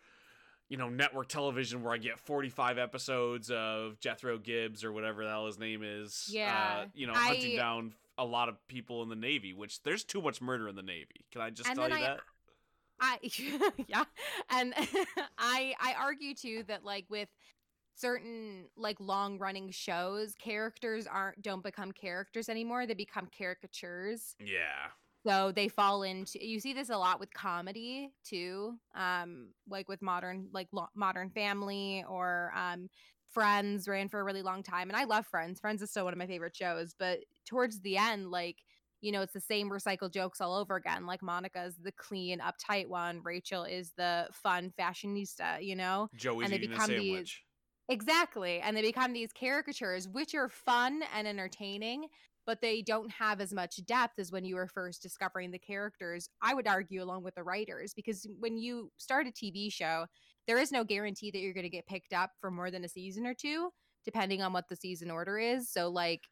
[0.71, 5.29] you know, network television where I get 45 episodes of Jethro Gibbs or whatever the
[5.29, 6.27] hell his name is.
[6.33, 9.83] Yeah, Uh, you know, hunting I- down a lot of people in the Navy, which
[9.83, 11.27] there's too much murder in the Navy.
[11.31, 12.21] Can I just tell you I- that?
[13.01, 13.19] I
[13.89, 14.05] yeah,
[14.51, 14.75] and
[15.39, 17.29] I I argue too that like with
[17.97, 24.37] certain like long running shows, characters aren't don't become characters anymore; they become caricatures.
[24.39, 24.91] Yeah.
[25.27, 30.03] So they fall into you see this a lot with comedy too, um, like with
[30.03, 32.89] modern like lo- Modern Family or um,
[33.33, 35.61] Friends ran for a really long time, and I love Friends.
[35.61, 38.59] Friends is still one of my favorite shows, but towards the end, like
[39.05, 41.05] you know, it's the same recycled jokes all over again.
[41.07, 45.63] Like Monica's the clean, uptight one, Rachel is the fun fashionista.
[45.63, 47.43] You know, Joey's And they eating become these- sandwich.
[47.91, 48.61] Exactly.
[48.61, 52.07] And they become these caricatures, which are fun and entertaining,
[52.47, 56.29] but they don't have as much depth as when you were first discovering the characters.
[56.41, 60.07] I would argue, along with the writers, because when you start a TV show,
[60.47, 62.89] there is no guarantee that you're going to get picked up for more than a
[62.89, 63.69] season or two,
[64.07, 65.71] depending on what the season order is.
[65.71, 66.23] So, like,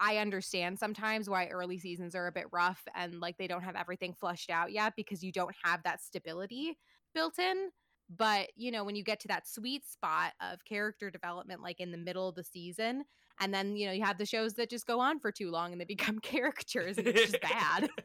[0.00, 3.76] I understand sometimes why early seasons are a bit rough and like they don't have
[3.76, 6.78] everything flushed out yet because you don't have that stability
[7.14, 7.68] built in.
[8.08, 11.92] But, you know, when you get to that sweet spot of character development, like in
[11.92, 13.04] the middle of the season,
[13.40, 15.70] and then, you know, you have the shows that just go on for too long
[15.70, 17.88] and they become caricatures and it's just bad.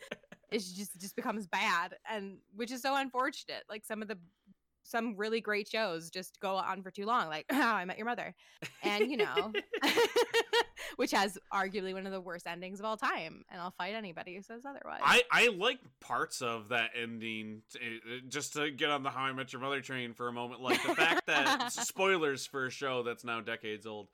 [0.51, 4.17] it just just becomes bad and which is so unfortunate like some of the
[4.85, 8.05] some really great shows just go on for too long like how i met your
[8.05, 8.35] mother
[8.83, 9.51] and you know
[10.95, 14.35] which has arguably one of the worst endings of all time and i'll fight anybody
[14.35, 15.01] who says otherwise.
[15.03, 19.23] I, I like parts of that ending t- uh, just to get on the how
[19.23, 22.69] i met your mother train for a moment like the fact that spoilers for a
[22.69, 24.07] show that's now decades old.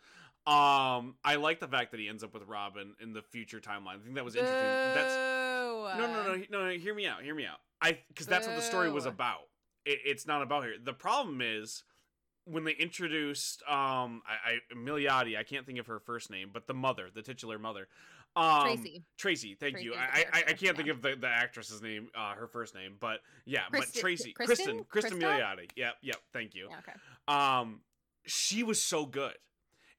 [0.47, 3.99] Um i like the fact that he ends up with robin in the future timeline.
[3.99, 4.57] I think that was interesting.
[4.95, 5.15] That's
[5.97, 7.57] no no no no no hear me out hear me out.
[7.81, 9.41] I because that's what the story was about
[9.85, 11.83] it, it's not about here the problem is
[12.45, 16.67] when they introduced um I, I Milioti, I can't think of her first name, but
[16.67, 17.87] the mother, the titular mother.
[18.35, 19.93] Um tracy Tracy, thank Tracy's you.
[19.95, 23.19] I, I I can't think of the, the actress's name, uh her first name, but
[23.45, 24.85] yeah, but Tracy, Kristen?
[24.85, 25.39] Kristen, Kristen Krista?
[25.39, 25.69] Milioti.
[25.75, 26.67] Yep, yep, thank you.
[26.69, 26.93] yeah, okay
[27.27, 27.81] Um
[28.25, 29.33] she was so good.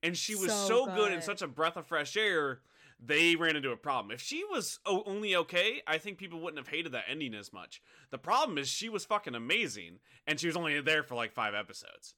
[0.03, 1.13] And she was so, So good.
[1.13, 2.61] and such a breath of fresh air.
[3.05, 4.13] They ran into a problem.
[4.13, 7.53] If she was o- only okay, I think people wouldn't have hated that ending as
[7.53, 7.83] much.
[8.11, 11.55] The problem is she was fucking amazing, and she was only there for like five
[11.55, 12.15] episodes.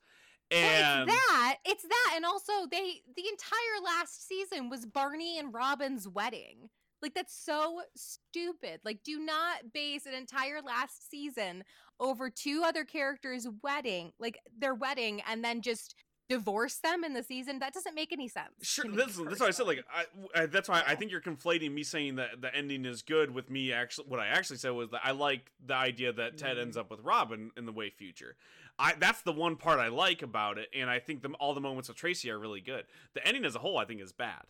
[0.51, 5.39] And well, it's that it's that and also they the entire last season was barney
[5.39, 6.69] and robin's wedding
[7.01, 11.65] like that's so stupid like do not base an entire last season
[11.99, 15.95] over two other characters wedding like their wedding and then just
[16.29, 19.49] divorce them in the season that doesn't make any sense Sure, to that's, that's why
[19.49, 22.55] I said like I, I that's why I think you're conflating me saying that the
[22.55, 25.75] ending is good with me actually what I actually said was that I like the
[25.75, 26.81] idea that Ted ends mm.
[26.81, 28.37] up with Robin in the way future.
[28.79, 31.61] I that's the one part I like about it, and I think the, all the
[31.61, 32.85] moments with Tracy are really good.
[33.15, 34.43] The ending as a whole, I think, is bad.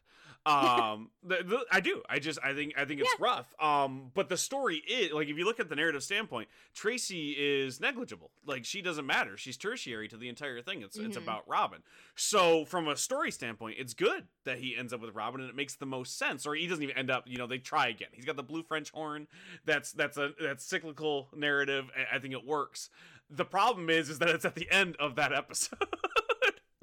[0.46, 2.02] Um, the, the, I do.
[2.08, 3.54] I just I think I think it's rough.
[3.58, 7.80] Um, but the story is like if you look at the narrative standpoint, Tracy is
[7.80, 8.30] negligible.
[8.44, 9.36] Like she doesn't matter.
[9.38, 10.82] She's tertiary to the entire thing.
[10.82, 11.22] It's it's Mhm.
[11.22, 11.82] about Robin.
[12.14, 15.56] So from a story standpoint, it's good that he ends up with Robin, and it
[15.56, 16.46] makes the most sense.
[16.46, 17.24] Or he doesn't even end up.
[17.26, 18.08] You know, they try again.
[18.12, 19.26] He's got the blue French horn.
[19.64, 21.90] That's that's a that's cyclical narrative.
[21.96, 22.90] I- I think it works.
[23.30, 25.78] The problem is, is that it's at the end of that episode,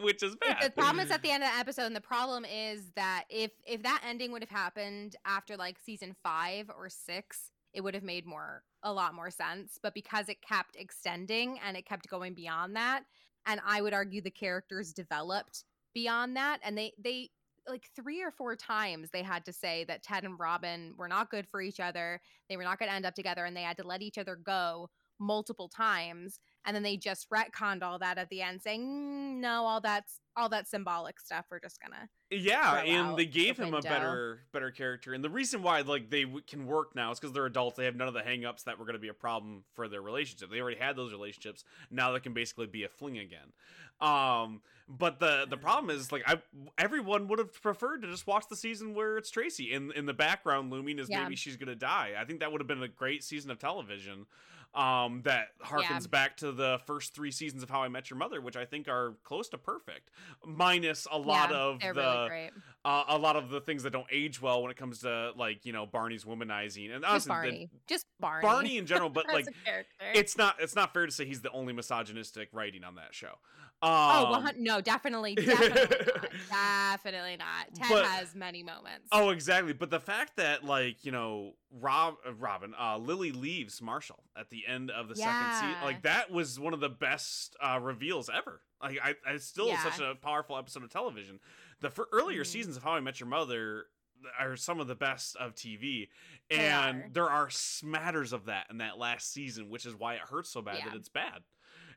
[0.02, 0.64] which is If bad.
[0.64, 1.24] the problem is at mm.
[1.24, 4.42] the end of the episode and the problem is that if if that ending would
[4.42, 9.14] have happened after like season five or six it would have made more a lot
[9.14, 9.80] more sense.
[9.82, 13.04] But because it kept extending and it kept going beyond that
[13.46, 17.30] and i would argue the characters developed beyond that and they they
[17.68, 21.30] like three or four times they had to say that ted and robin were not
[21.30, 23.78] good for each other they were not going to end up together and they had
[23.78, 24.90] to let each other go
[25.20, 29.66] multiple times and then they just retconned all that at the end saying "Mm, no
[29.66, 33.74] all that's all that symbolic stuff we're just gonna Yeah, and they gave the him
[33.74, 35.14] a better better character.
[35.14, 37.78] And the reason why like they w- can work now is because they're adults.
[37.78, 40.02] They have none of the hangups that were going to be a problem for their
[40.02, 40.50] relationship.
[40.50, 41.64] They already had those relationships.
[41.90, 43.54] Now they can basically be a fling again.
[44.02, 46.42] Um, but the the problem is like I
[46.78, 50.14] everyone would have preferred to just watch the season where it's Tracy in in the
[50.14, 51.24] background looming is Yeah.
[51.24, 52.14] maybe she's going to die.
[52.20, 54.26] I think that would have been a great season of television.
[54.74, 58.40] Um, that harkens back to the first three seasons of How I Met Your Mother,
[58.40, 60.12] which I think are close to perfect,
[60.46, 61.88] minus a lot Yeah, of the
[62.30, 62.52] really
[62.86, 65.66] uh, a lot of the things that don't age well when it comes to like
[65.66, 69.28] you know Barney's womanizing and just honestly, the- barney just barney Barney in general, but
[69.28, 69.46] like
[70.14, 73.40] it's not it's not fair to say he's the only misogynistic writing on that show.
[73.82, 75.98] Oh Um, well, no definitely definitely
[76.50, 79.74] not definitely not ted But- has many moments Oh, exactly.
[79.74, 84.50] But the fact that like you know Rob uh, Robin uh, Lily leaves Marshall at
[84.50, 88.30] the end of the second season, like that was one of the best uh, reveals
[88.30, 88.62] ever.
[88.82, 89.84] Like I, I still Yeah.
[89.84, 91.40] such a powerful episode of television.
[91.80, 92.48] The earlier Mhm.
[92.48, 93.86] seasons of How I Met Your Mother
[94.40, 96.10] are some of the best of TV,
[96.52, 97.10] and are.
[97.12, 100.62] there are smatters of that in that last season, which is why it hurts so
[100.62, 101.42] bad that it's bad.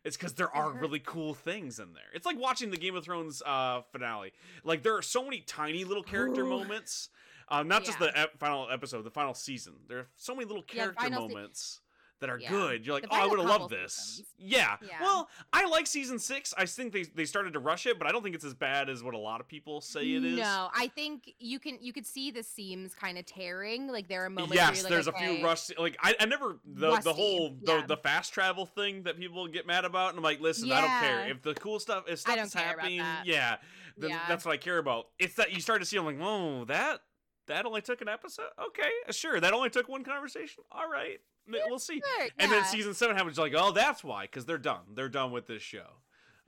[0.05, 2.05] It's because there are really cool things in there.
[2.13, 4.33] It's like watching the Game of Thrones uh, finale.
[4.63, 6.51] Like there are so many tiny little character Ooh.
[6.51, 7.09] moments.
[7.49, 9.75] Um, not just the ep- final episode, the final season.
[9.89, 11.81] There are so many little Yeah, character se- moments
[12.25, 12.49] that are Yeah.
[12.49, 12.87] good.
[12.87, 14.23] You're like, The oh, I would have loved this.
[14.39, 14.77] Yeah.
[14.81, 15.03] Yeah.
[15.03, 16.55] Well, I like season six.
[16.57, 18.89] I think they they started to rush it, but I don't think it's as bad
[18.89, 20.39] as what a lot of people say it is.
[20.39, 23.89] No, I think you can you could see the seams kind of tearing.
[23.89, 24.55] Like there are moments.
[24.55, 25.71] Yes, like, there's okay, a few rush.
[25.79, 27.87] Like I, I never the the whole the, yeah.
[27.87, 31.01] the fast travel thing that people get mad about, and I'm like, listen, I don't
[31.01, 33.03] care if the cool stuff if stuff is happening.
[33.25, 33.57] Yeah,
[33.99, 34.21] then Yeah.
[34.29, 35.09] that's what I care about.
[35.19, 35.97] It's that you start to see.
[35.99, 37.01] I'm like, whoa, that
[37.47, 38.49] that only took an episode.
[38.69, 40.65] Okay, sure, that only took one conversation.
[40.73, 42.01] All right, we'll see.
[42.19, 43.39] Sure, And then season seven happens.
[43.39, 44.81] Like, oh, that's why, because they're done.
[44.95, 45.87] They're done with this show.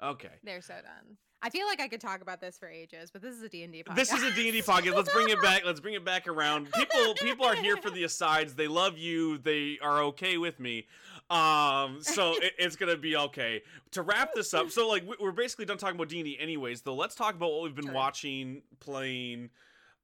[0.02, 0.30] Okay.
[0.44, 1.16] They're so done.
[1.42, 3.84] I feel like I could talk about this for ages, but this is a D&D
[3.84, 3.94] podcast.
[3.94, 4.94] This is a D&D podcast.
[4.94, 5.64] Let's bring it back.
[5.64, 6.72] Let's bring it back around.
[6.74, 8.54] People people are here for the asides.
[8.54, 9.38] They love you.
[9.38, 10.86] They are okay with me.
[11.30, 13.62] Um so it, it's going to be okay.
[13.92, 14.70] To wrap this up.
[14.70, 16.94] So like we- we're basically done talking about D&D anyways, though.
[16.94, 17.94] Let's talk about what we've been Sure.
[17.94, 19.50] watching, playing.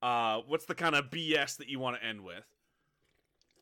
[0.03, 2.45] Uh what's the kind of BS that you want to end with?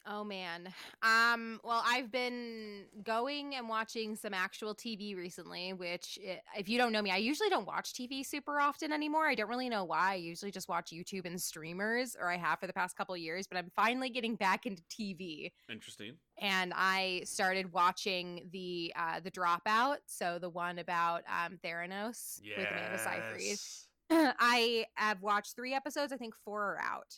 [0.07, 0.73] Oh man.
[1.03, 6.19] Um well I've been going and watching some actual TV recently which
[6.57, 9.27] if you don't know me I usually don't watch TV super often anymore.
[9.29, 10.13] I don't really know why.
[10.13, 13.47] I usually just watch YouTube and streamers or I have for the past couple years,
[13.47, 15.53] but I'm finally getting back into TV.
[15.71, 16.15] Interesting.
[16.41, 22.67] And I started watching the uh the Dropout, so the one about um Theranos with
[22.71, 23.43] Amanda Seyfried.
[23.43, 23.87] Yes.
[24.11, 26.13] I have watched 3 episodes.
[26.13, 27.17] I think 4 are out.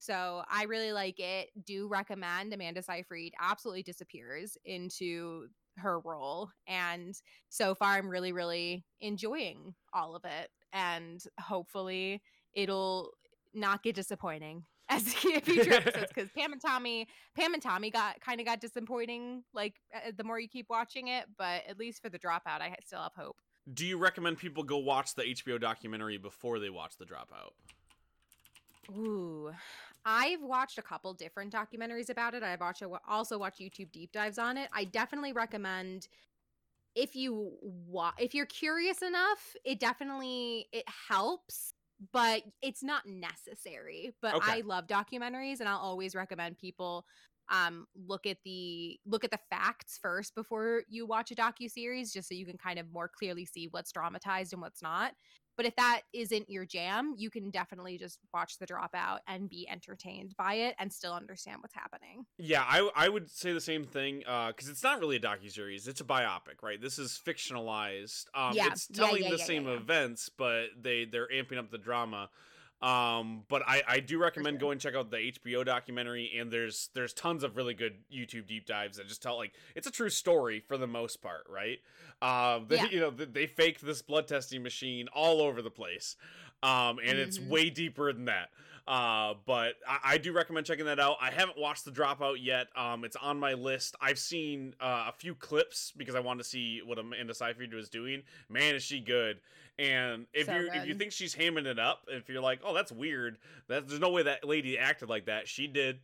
[0.00, 1.50] So I really like it.
[1.64, 6.50] Do recommend Amanda Seyfried absolutely disappears into her role.
[6.66, 7.14] And
[7.50, 10.48] so far, I'm really, really enjoying all of it.
[10.72, 12.22] And hopefully,
[12.54, 13.10] it'll
[13.52, 18.20] not get disappointing as the future episodes because Pam and Tommy, Pam and Tommy got
[18.22, 19.44] kind of got disappointing.
[19.52, 19.74] Like
[20.16, 23.12] the more you keep watching it, but at least for the dropout, I still have
[23.14, 23.36] hope.
[23.72, 27.52] Do you recommend people go watch the HBO documentary before they watch The Dropout?
[28.90, 29.52] Ooh,
[30.04, 32.42] I've watched a couple different documentaries about it.
[32.42, 34.70] I've watched also watched YouTube deep dives on it.
[34.72, 36.08] I definitely recommend
[36.94, 41.74] if you wa- if you're curious enough, it definitely it helps,
[42.12, 44.12] but it's not necessary.
[44.22, 44.56] But Okay.
[44.56, 47.06] I love documentaries and I'll always recommend people
[47.48, 52.12] um look at the look at the facts first before you watch a docu series
[52.12, 55.14] just so you can kind of more clearly see what's dramatized and what's not.
[55.56, 59.68] But if that isn't your jam, you can definitely just watch the dropout and be
[59.68, 62.24] entertained by it and still understand what's happening.
[62.38, 65.86] Yeah, I I would say the same thing because it's not really a docu series;
[65.86, 66.80] it's a biopic, right?
[66.80, 68.26] This is fictionalized.
[68.34, 69.76] Um, Yeah, it's telling yeah, the yeah, same yeah, yeah.
[69.76, 72.30] events, but they they're amping up the drama.
[72.82, 74.68] Um, but I I do recommend sure.
[74.68, 78.64] going check out the HBO documentary, and there's there's tons of really good YouTube deep
[78.66, 81.78] dives that just tell like it's a true story for the most part, right?
[82.22, 82.86] Um, they, Yeah.
[82.90, 86.16] you know they, faked this blood testing machine all over the place,
[86.62, 87.48] um, and it's Mhm.
[87.48, 88.50] way deeper than that.
[88.88, 91.16] Uh, but I, I do recommend checking that out.
[91.20, 92.68] I haven't watched The Dropout yet.
[92.74, 93.94] Um, it's on my list.
[94.00, 97.88] I've seen uh, a few clips because I wanted to see what Amanda Seyfried was
[97.88, 98.22] doing.
[98.48, 99.40] Man, is she good!
[99.80, 102.74] And if So you if you think she's hamming it up, if you're like, oh,
[102.74, 103.38] that's weird.
[103.68, 105.48] That there's no way that lady acted like that.
[105.48, 106.00] She did.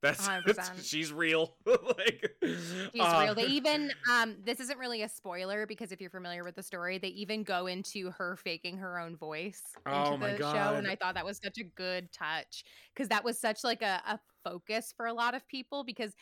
[0.00, 0.84] That's, 100%.
[0.84, 1.56] she's real.
[1.66, 3.34] like She's uh, real.
[3.34, 6.98] They even um this isn't really a spoiler because if you're familiar with the story,
[6.98, 10.74] they even go into her faking her own voice into Oh my the show.
[10.76, 12.62] And I thought that was such a good touch
[12.94, 16.14] because that was such like a, a focus for a lot of people because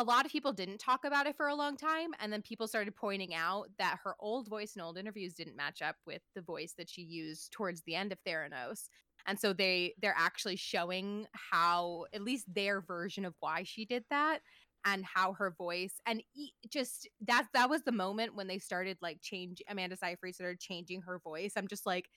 [0.00, 2.66] a lot of people didn't talk about it for a long time and then people
[2.66, 6.40] started pointing out that her old voice and old interviews didn't match up with the
[6.40, 8.88] voice that she used towards the end of Theranos
[9.26, 14.02] and so they they're actually showing how at least their version of why she did
[14.08, 14.40] that
[14.86, 16.22] and how her voice and
[16.70, 21.02] just that that was the moment when they started like change Amanda Seyfried started changing
[21.02, 21.52] her voice.
[21.56, 22.08] I'm just like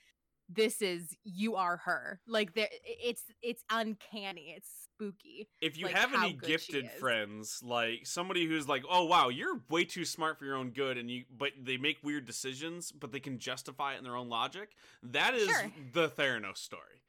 [0.50, 2.20] this is you are her.
[2.28, 4.54] Like there it's it's uncanny.
[4.58, 5.50] It's spooky.
[5.60, 9.84] if you like, have any gifted friends like somebody who's like oh wow you're way
[9.84, 13.20] too smart for your own good and you but they make weird decisions but they
[13.20, 14.70] can justify it in their own logic
[15.02, 15.72] that is Sure.
[15.94, 17.02] the theranos story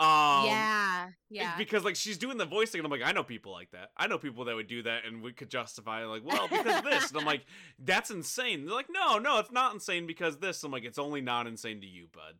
[0.00, 1.08] um yeah.
[1.30, 1.56] Yeah.
[1.56, 3.90] because like she's doing the voice thing and i'm like i know people like that
[3.96, 6.84] i know people that would do that and we could justify like well because of
[6.84, 7.44] this and i'm like
[7.78, 11.20] that's insane they're like no no it's not insane because this i'm like it's only
[11.20, 12.34] not insane to you bud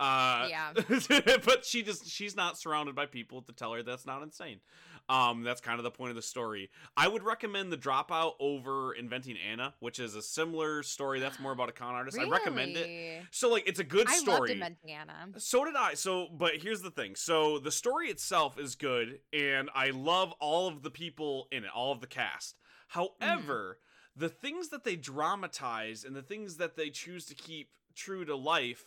[0.00, 0.72] uh Yeah.
[1.44, 4.60] but she just she's not surrounded by people to tell her that's not insane
[5.08, 8.92] um that's kind of the point of the story i would recommend the dropout over
[8.92, 12.76] inventing anna which is a similar story that's more about a con artist i recommend
[12.76, 14.34] it so like it's a good story.
[14.34, 15.28] I loved Inventing Anna.
[15.38, 15.94] so did I.
[15.94, 17.14] So, but here's the thing.
[17.16, 21.70] So the story itself is good, and I love all of the people in it,
[21.74, 22.56] all of the cast.
[22.88, 23.78] However,
[24.16, 28.34] the things that they dramatize and the things that they choose to keep true to
[28.36, 28.86] life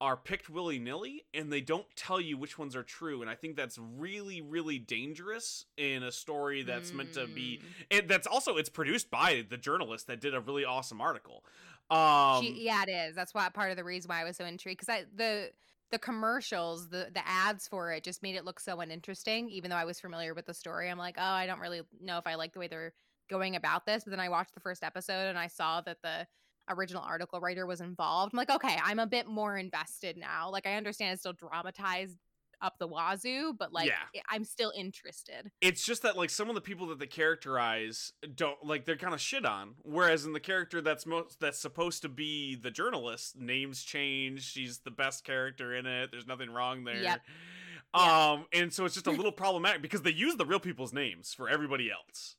[0.00, 3.20] are picked willy nilly, and they don't tell you which ones are true.
[3.20, 7.60] And I think that's really, really dangerous in a story that's meant to be.
[7.90, 7.98] Mm.
[7.98, 11.44] And that's also it's produced by the journalist that did a really awesome article.
[11.90, 13.16] Um, She, yeah, it is.
[13.16, 15.50] That's why part of the reason why I was so intrigued because I the
[15.90, 19.48] the commercials, the the ads for it just made it look so uninteresting.
[19.50, 22.18] Even though I was familiar with the story, I'm like, oh, I don't really know
[22.18, 22.92] if I like the way they're
[23.28, 24.04] going about this.
[24.04, 26.26] But then I watched the first episode and I saw that the
[26.68, 28.32] original article writer was involved.
[28.32, 30.50] I'm like, okay, I'm a bit more invested now.
[30.50, 32.16] Like I understand it's still dramatized
[32.60, 34.20] up the wazoo, but like Yeah.
[34.28, 35.52] I'm still interested.
[35.60, 39.14] it's just that like some of the people that they characterize don't like they're kind
[39.14, 43.36] of shit on whereas in the character that's most that's supposed to be the journalist
[43.38, 47.20] names change she's the best character in it there's nothing wrong there Yep.
[47.94, 51.32] um and so it's just a little problematic because they use the real people's names
[51.32, 52.34] for everybody else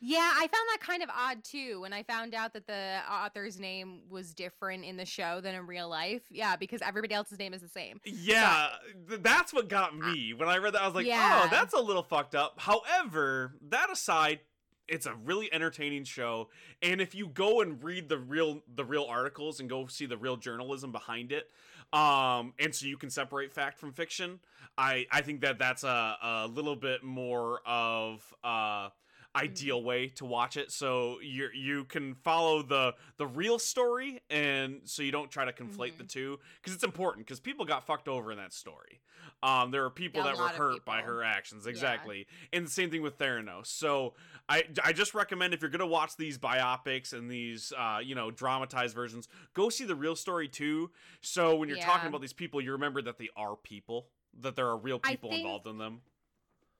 [0.00, 3.58] Yeah, I found that kind of odd too when I found out that the author's
[3.58, 6.22] name was different in the show than in real life.
[6.30, 8.00] Yeah, because everybody else's name is the same.
[8.04, 8.68] Yeah,
[9.08, 10.32] th- that's what got me.
[10.34, 11.42] When I read that, I was like, Yeah.
[11.44, 12.58] oh, that's a little fucked up.
[12.58, 14.40] However, that aside,
[14.88, 16.48] it's a really entertaining show.
[16.82, 20.16] And if you go and read the real the real articles and go see the
[20.16, 21.50] real journalism behind it,
[21.92, 24.40] um, and so you can separate fact from fiction,
[24.78, 28.90] I I think that that's a, a little bit more of uh
[29.36, 30.72] ideal way to watch it.
[30.72, 35.52] So you you can follow the the real story and so you don't try to
[35.52, 39.00] conflate the two because it's important because people got fucked over in that story.
[39.42, 42.26] Um there are people Yeah, that were hurt by her actions exactly.
[42.52, 43.66] And the same thing with theranos.
[43.66, 44.14] So
[44.48, 48.30] i i just recommend if you're gonna watch these biopics and these uh you know
[48.30, 50.90] dramatized versions go see the real story too.
[51.20, 54.06] So when you're talking about these people you remember that they are people
[54.40, 56.00] that there are real people think- involved in them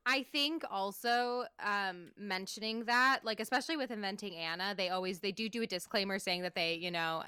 [0.09, 5.49] I think also um, mentioning that, like especially with inventing Anna, they always they do
[5.49, 7.25] do a disclaimer saying that they, you know,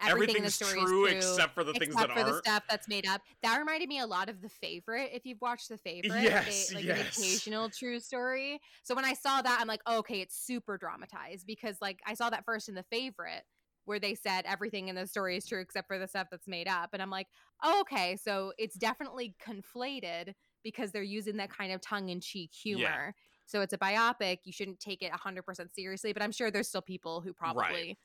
[0.00, 2.24] everything in the everything's story true, is true except for the things except that for
[2.24, 3.22] the aren't stuff that's made up.
[3.42, 5.10] That reminded me a lot of The Favorite.
[5.14, 6.98] If you've watched The Favorite, Yes, they, like yes.
[6.98, 8.60] an occasional true story.
[8.82, 12.12] So when I saw that, I'm like, oh, okay, it's super dramatized because like I
[12.12, 13.44] saw that first in The Favorite
[13.86, 16.68] where they said everything in the story is true except for the stuff that's made
[16.68, 17.28] up, and I'm like,
[17.64, 23.14] oh, okay, so it's definitely conflated because they're using that kind of tongue-in-cheek humor.
[23.46, 24.38] So it's a biopic.
[24.44, 27.98] You shouldn't take it 100% seriously, but I'm sure there's still people who probably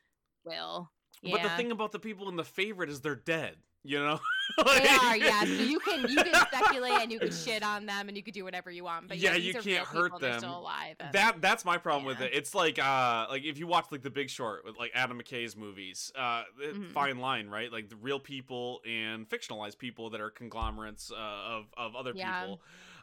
[0.46, 0.90] will.
[1.24, 3.58] But the thing about the people in the favorite is they're dead.
[3.86, 4.20] You know,
[4.66, 5.42] They are, yeah.
[5.42, 8.34] So you can you can speculate and you can shit on them and you can
[8.34, 9.10] do whatever you want.
[9.10, 10.40] But yeah, Yeah, you can't hurt people, them.
[10.40, 10.96] Still alive.
[11.02, 12.32] and- that that's my problem with it.
[12.34, 15.58] It's like uh like if you watch like The Big Short with like Adam McKay's
[15.58, 16.92] movies, uh Mhm.
[16.92, 17.72] fine line, right?
[17.72, 22.40] Like the real people and fictionalized people that are conglomerates uh, of of other Yeah.
[22.42, 22.62] people.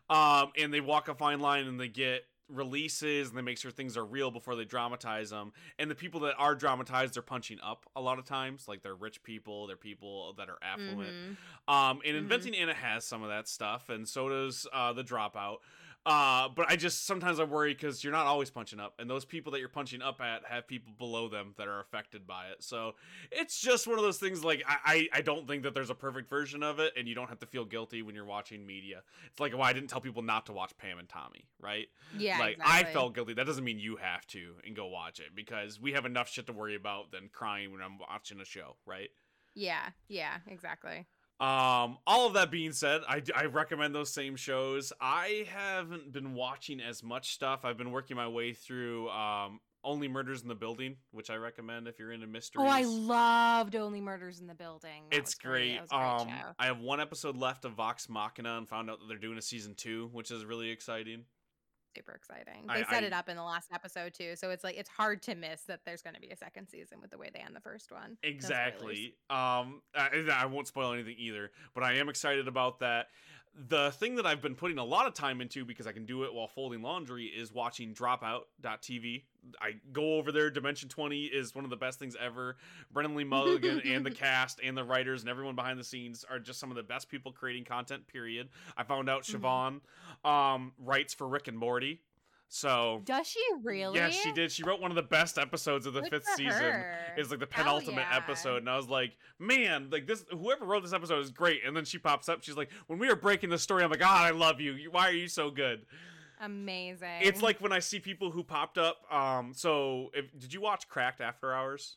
[0.09, 3.71] Um and they walk a fine line and they get releases and they make sure
[3.71, 7.59] things are real before they dramatize them and the people that are dramatized they're punching
[7.63, 11.37] up a lot of times like they're rich people they're people that are affluent Mhm.
[11.73, 12.19] Um, and Mhm.
[12.19, 15.59] Inventing Anna has some of that stuff, and so does uh, the Dropout.
[16.07, 19.27] Uh, but I just sometimes I worry because you're not always punching up, and those
[19.27, 22.63] people that you're punching up at have people below them that are affected by it.
[22.63, 22.95] So
[23.31, 24.43] it's just one of those things.
[24.43, 27.15] Like I, I, I don't think that there's a perfect version of it, and you
[27.15, 29.03] don't have to feel guilty when you're watching media.
[29.27, 31.89] It's like why I didn't tell people not to watch Pam and Tommy, right?
[32.17, 32.91] Yeah, like exactly.
[32.91, 33.35] I felt guilty.
[33.35, 36.47] That doesn't mean you have to and go watch it because we have enough shit
[36.47, 39.11] to worry about than crying when I'm watching a show, right?
[39.55, 41.07] Yeah, yeah, exactly.
[41.41, 44.93] Um, all of that being said, I, I recommend those same shows.
[45.01, 47.65] I haven't been watching as much stuff.
[47.65, 51.89] I've been working my way through um, Only Murders in the Building, which I recommend
[51.89, 52.67] if you're into mysteries.
[52.67, 55.05] Oh, I loved Only Murders in the Building.
[55.11, 55.79] That it's great.
[55.79, 55.91] great.
[55.91, 56.55] That was a great Um.
[56.59, 59.43] I have one episode left of Vox Machina and found out that they're doing a
[59.43, 61.25] season two, which is really exciting.
[61.97, 62.67] Super exciting.
[62.69, 64.89] I- They set I- it up in the last episode too, so it's like it's
[64.89, 67.41] hard to miss that there's going to be a second season with the way they
[67.41, 68.17] end the first one.
[68.23, 68.29] No.
[68.29, 69.17] Exactly.
[69.29, 73.09] Um, I, I won't spoil anything either, but I am excited about that.
[73.69, 76.23] The thing that I've been putting a lot of time into because I can do
[76.25, 79.23] it while folding laundry is watching Dropout.tv.
[79.61, 80.51] I go over there.
[80.51, 82.57] Dimension 20 is one of the best things ever.
[82.93, 86.39] Brennan Lee Mulligan and the cast and the writers and everyone behind the scenes are
[86.39, 88.49] just some of the best people creating content, period.
[88.77, 89.41] I found out Mhm.
[90.25, 92.01] Siobhan um, writes for Rick and Morty.
[92.53, 93.97] So, Does she really?
[93.97, 94.51] yes, she did.
[94.51, 96.83] She wrote one of the best episodes of the Good fifth season
[97.17, 98.17] is like the penultimate yeah.
[98.17, 101.77] episode and i was like man like this whoever wrote this episode is great and
[101.77, 104.27] then she pops up she's like when we were breaking the story i'm like god
[104.27, 105.83] i love you You- why are you so good
[106.41, 107.09] Amazing.
[107.21, 110.89] it's like when i see people who popped up um so if, did you watch
[110.89, 111.97] cracked after hours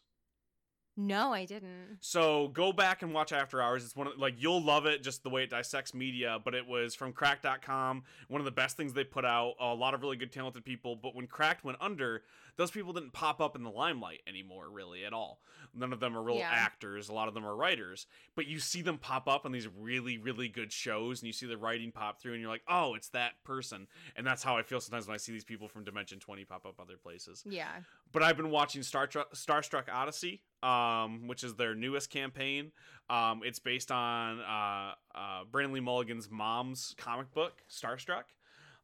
[0.95, 1.97] no, I didn't.
[2.01, 3.83] so go back and watch After Hours.
[3.83, 6.39] It's one of like you'll love it just the way it dissects media.
[6.43, 9.53] But it was from Cracked.com, one of the best things they put out.
[9.59, 10.95] A lot of really good, talented people.
[10.95, 12.23] But when Cracked went under,
[12.57, 15.41] those people didn't pop up in the limelight anymore, really at all.
[15.73, 16.49] None of them are real Yeah.
[16.51, 17.09] actors.
[17.09, 18.05] A lot of them are writers.
[18.35, 21.47] But you see them pop up on these really, really good shows, and you see
[21.47, 23.87] the writing pop through, and you're like, oh, it's that person.
[24.15, 26.65] And that's how I feel sometimes when I see these people from Dimension 20 pop
[26.65, 27.71] up other places Yeah.
[28.11, 32.71] but I've been watching Star Trek, Starstruck Odyssey, um, which is their newest campaign.
[33.09, 38.23] Um, it's based on uh, uh, Brennan Lee Mulligan's mom's comic book, Starstruck.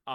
[0.08, 0.14] Um,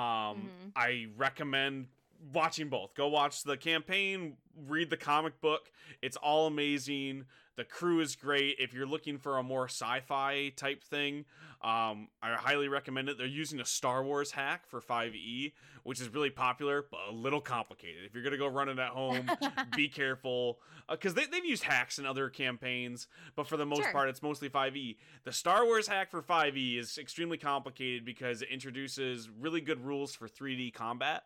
[0.50, 0.72] Mhm.
[0.76, 1.88] I recommend
[2.32, 2.94] watching both.
[2.94, 5.70] Go watch the campaign, read the comic book.
[6.02, 7.24] It's all amazing.
[7.56, 8.56] The crew is great.
[8.58, 11.24] If you're looking for a more sci-fi type thing,
[11.62, 13.16] um, I highly recommend it.
[13.16, 15.52] They're using a Star Wars hack for 5e,
[15.84, 18.04] which is really popular but a little complicated.
[18.06, 19.30] If you're gonna go run it at home,
[19.76, 20.58] be careful
[20.90, 23.06] because they, they've used hacks in other campaigns,
[23.36, 23.92] but for the most Sure.
[23.92, 24.96] part, it's mostly 5e.
[25.24, 30.14] The Star Wars hack for 5e is extremely complicated because it introduces really good rules
[30.14, 31.22] for 3D combat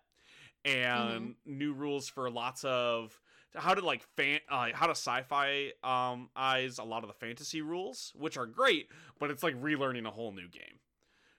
[0.76, 3.18] and new rules for lots of
[3.54, 7.62] how to like fan uh, how to sci-fi um eyes a lot of the fantasy
[7.62, 8.88] rules, which are great,
[9.18, 10.78] but it's like relearning a whole new game.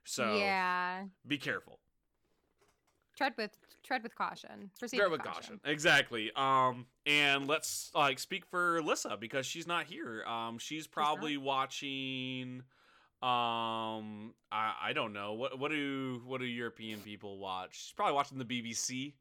[0.03, 1.80] So yeah, be careful.
[3.15, 3.51] tread with
[3.84, 4.71] tread with caution.
[4.80, 5.59] Proceed Tread with caution.
[5.65, 6.32] Exactly.
[6.36, 10.23] Um, and let's like speak for Lyssa because she's not here.
[10.25, 12.63] Um, she's probably watching.
[13.22, 17.72] Um, I I don't know what what do what do European people watch?
[17.88, 19.13] She's probably watching the BBC.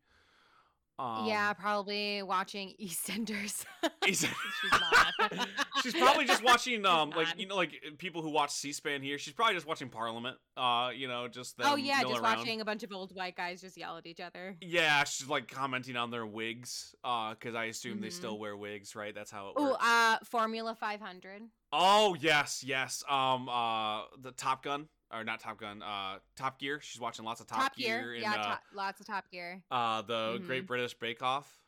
[1.01, 3.65] Um, yeah, probably watching EastEnders.
[4.05, 4.27] She's,
[5.83, 9.17] She's probably just watching um like you know like people who watch C-SPAN here.
[9.19, 10.37] She's probably just watching Parliament.
[10.57, 12.39] Uh, you know, just them oh yeah, just around.
[12.39, 14.57] watching a bunch of old white guys just yell at each other.
[14.61, 16.95] Yeah, she's like commenting on their wigs.
[17.05, 18.13] Uh, because I assume they Mhm.
[18.13, 19.15] still wear wigs, right?
[19.15, 19.85] That's how it Oh, works.
[19.85, 21.43] uh, Formula 500.
[21.73, 23.03] Oh yes, yes.
[23.09, 25.83] Um, uh, the Top Gun or not Top Gun.
[25.83, 26.81] Uh, Top Gear.
[26.83, 29.63] She's watching lots of Top, Gear, and yeah, uh, top, lots of Top Gear.
[29.71, 30.47] uh, the Mhm.
[30.47, 31.59] Great British Bake Off.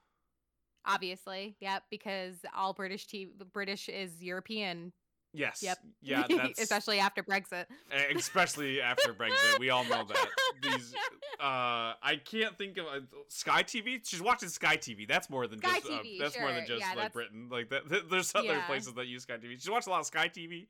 [0.87, 4.93] Obviously, yep, because all British TV, British is European.
[5.33, 5.63] Yes.
[5.63, 5.79] Yep.
[6.03, 7.67] Yeah, that's especially after Brexit.
[7.93, 9.59] e- especially after Brexit.
[9.61, 10.27] We all know that.
[10.63, 10.93] These,
[11.41, 14.01] uh, I can't think of uh, Sky TV.
[14.05, 15.07] She's watching Sky TV.
[15.07, 15.87] That's more than Sky just.
[15.91, 17.49] uh, TV, that's more than just Yeah, like that's- Britain.
[17.51, 17.89] Like that.
[17.89, 18.67] th- There's other Yeah.
[18.67, 19.53] places that use Sky TV.
[19.53, 20.67] She's watched a lot of Sky TV.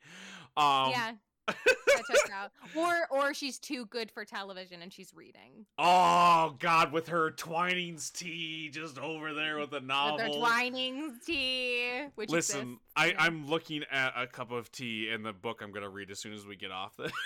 [0.56, 1.12] Um, yeah,
[1.54, 2.50] that checks out.
[2.74, 5.66] Or or she's too good for television and she's reading.
[5.78, 10.18] Oh God, with her Twinings tea just over there with the With novel.
[10.18, 15.22] their Twinings tea, which Listen, exists, I, I'm looking at a cup of tea in
[15.22, 17.10] the book I'm gonna read as soon as we get off the.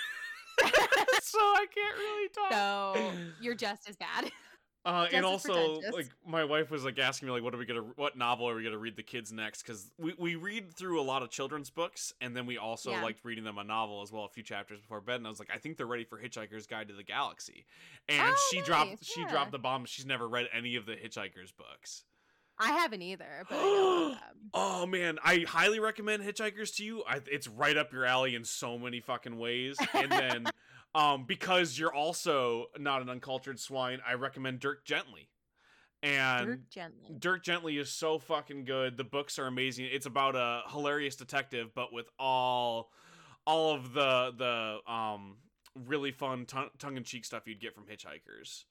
[1.21, 2.51] so I can't really talk.
[2.53, 3.11] so
[3.41, 4.31] you're just as bad.
[4.85, 7.81] Uh, and also, like my wife was like asking me, like, what are we gonna,
[7.95, 9.63] what novel are we gonna read the kids next?
[9.63, 13.01] Because we we read through a lot of children's books, and then we also Yeah.
[13.01, 15.15] liked reading them a novel as well, a few chapters before bed.
[15.15, 17.65] And I was like, I think they're ready for Hitchhiker's Guide to the Galaxy.
[18.07, 19.85] And Oh, she dropped, nice, she dropped the bomb.
[19.85, 22.03] She's never read any of the Hitchhiker's books.
[22.57, 24.49] I haven't either, but I know them.
[24.53, 27.03] Oh man, I highly recommend Hitchhikers to you.
[27.05, 29.77] I, it's right up your alley in so many fucking ways.
[29.93, 30.45] And then,
[30.95, 35.29] um, because you're also not an uncultured swine, I recommend Dirk Gently.
[36.01, 37.15] And Dirk gently.
[37.19, 38.95] Dirk Gently is so fucking good.
[38.95, 39.87] The books are amazing.
[39.91, 42.91] It's about a hilarious detective, but with all
[43.47, 45.37] all of the the um
[45.87, 48.63] really fun tongue in cheek stuff you'd get from Hitchhikers.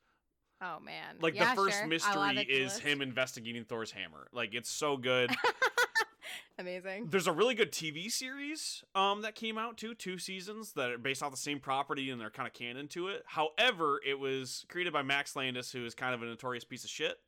[0.62, 1.16] Oh man.
[1.20, 1.86] Like Yeah, the first sure.
[1.88, 2.80] Mystery add it to the is list.
[2.80, 4.28] him investigating Thor's hammer.
[4.32, 5.30] Like it's so good.
[6.58, 7.08] Amazing.
[7.10, 10.98] There's a really good TV series um that came out too, two seasons that are
[10.98, 13.22] based off the same property and they're kind of canon to it.
[13.26, 16.90] However, it was created by Max Landis, who is kind of a notorious piece of
[16.90, 17.18] shit.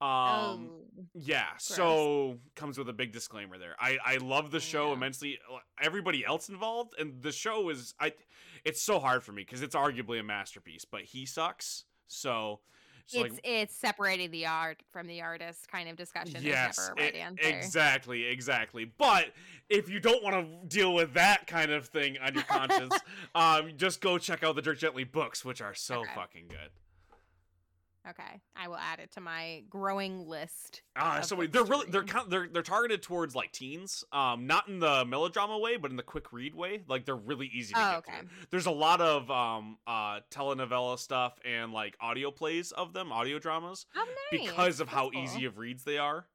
[0.00, 0.08] Um,
[0.70, 0.70] oh.
[1.14, 3.74] yeah, so comes with a big disclaimer there.
[3.80, 4.92] I I love the show Yeah.
[4.94, 5.38] immensely.
[5.82, 8.12] Everybody else involved, and the show is I.
[8.64, 11.84] It's so hard for me because it's arguably a masterpiece, but he sucks.
[12.06, 12.60] So
[13.08, 16.40] it's, It's like it's separating the art from the artist kind of discussion.
[16.42, 17.48] yes, right answer.
[17.48, 18.84] exactly, exactly.
[18.84, 19.32] But
[19.68, 22.98] if you don't want to deal with that kind of thing on your conscience,
[23.34, 26.10] um, just go check out the Dirk Gently books, which are so Okay.
[26.14, 26.70] fucking good.
[28.08, 30.82] Okay, I will add it to my growing list.
[30.96, 31.36] Ah, of so.
[31.36, 34.02] They're really they're kind they're they're targeted towards like teens.
[34.12, 36.82] Um, not in the melodrama way, but in the quick read way.
[36.88, 38.18] Like they're really easy to Oh, get okay.
[38.20, 38.28] through.
[38.50, 43.38] There's a lot of um uh telenovela stuff and like audio plays of them, audio
[43.38, 44.40] dramas, Oh, nice.
[44.46, 46.26] because of how That's easy of reads they are.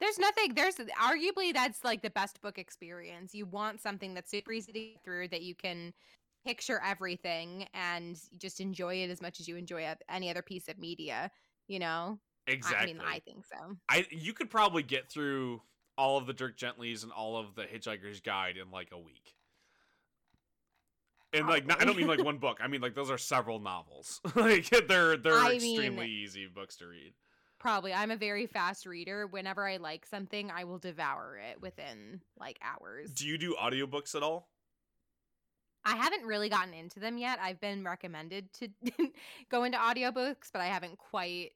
[0.00, 0.54] There's nothing.
[0.54, 3.34] There's arguably that's like the best book experience.
[3.34, 5.92] You want something that's super easy to get through that you can
[6.46, 10.78] picture everything and just enjoy it as much as you enjoy any other piece of
[10.78, 11.30] media.
[11.68, 12.18] You know.
[12.46, 12.90] Exactly.
[12.90, 13.76] I mean, I think so.
[13.88, 15.62] I you could probably get through
[15.96, 19.34] all of the Dirk Gentlys and all of the Hitchhiker's Guide in like a week.
[21.32, 22.58] And like, not, I don't mean like one book.
[22.60, 24.20] I mean like those are several novels.
[24.34, 27.12] like they're they're I extremely mean- easy books to read.
[27.60, 27.92] Probably.
[27.92, 29.26] I'm a very fast reader.
[29.26, 33.12] Whenever I like something, I will devour it within like hours.
[33.12, 34.48] Do you do audiobooks at all?
[35.84, 37.38] I haven't really gotten into them yet.
[37.40, 38.68] I've been recommended to
[39.50, 41.52] go into audiobooks, but I haven't quite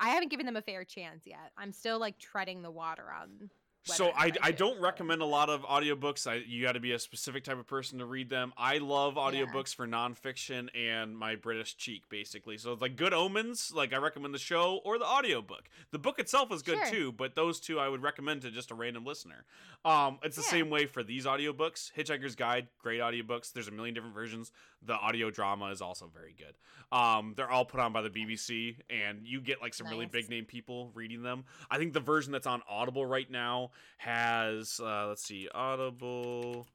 [0.00, 1.52] I haven't given them a fair chance yet.
[1.56, 3.50] I'm still like treading the water on
[3.84, 6.26] So I, I don't recommend a lot of audiobooks.
[6.30, 8.52] I you got to be a specific type of person to read them.
[8.56, 12.58] I love audiobooks for nonfiction and my British cheek basically.
[12.58, 15.64] So like Good Omens, like I recommend the show or the audiobook.
[15.90, 16.90] The book itself is good Sure.
[16.90, 19.44] too, but those two I would recommend to just a random listener.
[19.84, 20.50] Um it's the Yeah.
[20.50, 21.90] same way for these audiobooks.
[21.92, 23.52] Hitchhiker's Guide, great audiobooks.
[23.52, 24.52] There's a million different versions.
[24.84, 26.54] The audio drama is also very good.
[26.96, 30.30] Um they're all put on by the BBC and you get like some really big
[30.30, 31.44] name people reading them.
[31.68, 36.66] I think the version that's on Audible right now has uh, let's see audible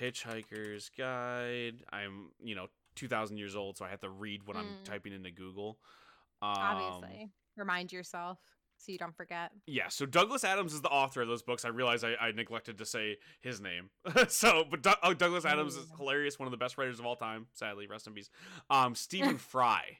[0.00, 2.66] hitchhiker's guide i'm you know
[2.96, 4.84] 2000 years old so i have to read what i'm Mm.
[4.84, 5.78] typing into google
[6.40, 8.38] Um, Obviously, remind yourself
[8.78, 9.52] so you don't forget.
[9.68, 11.64] Yeah, so Douglas Adams is the author of those books.
[11.64, 13.90] I realize I, I neglected to say his name.
[14.28, 15.98] so, but Du- oh, Douglas Adams is Oh.
[15.98, 17.46] hilarious, one of the best writers of all time.
[17.52, 18.28] Sadly, rest in peace.
[18.70, 19.98] Um, Stephen Fry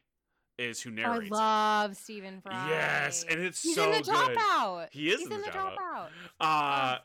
[0.59, 1.27] is who Oh, I narrates.
[1.27, 1.33] it.
[1.33, 2.69] love Stephen Fry.
[2.69, 4.37] Yes, and it's He's so in the good.
[4.37, 4.89] dropout.
[4.91, 6.09] He is He's in the dropout.
[6.41, 6.99] dropout.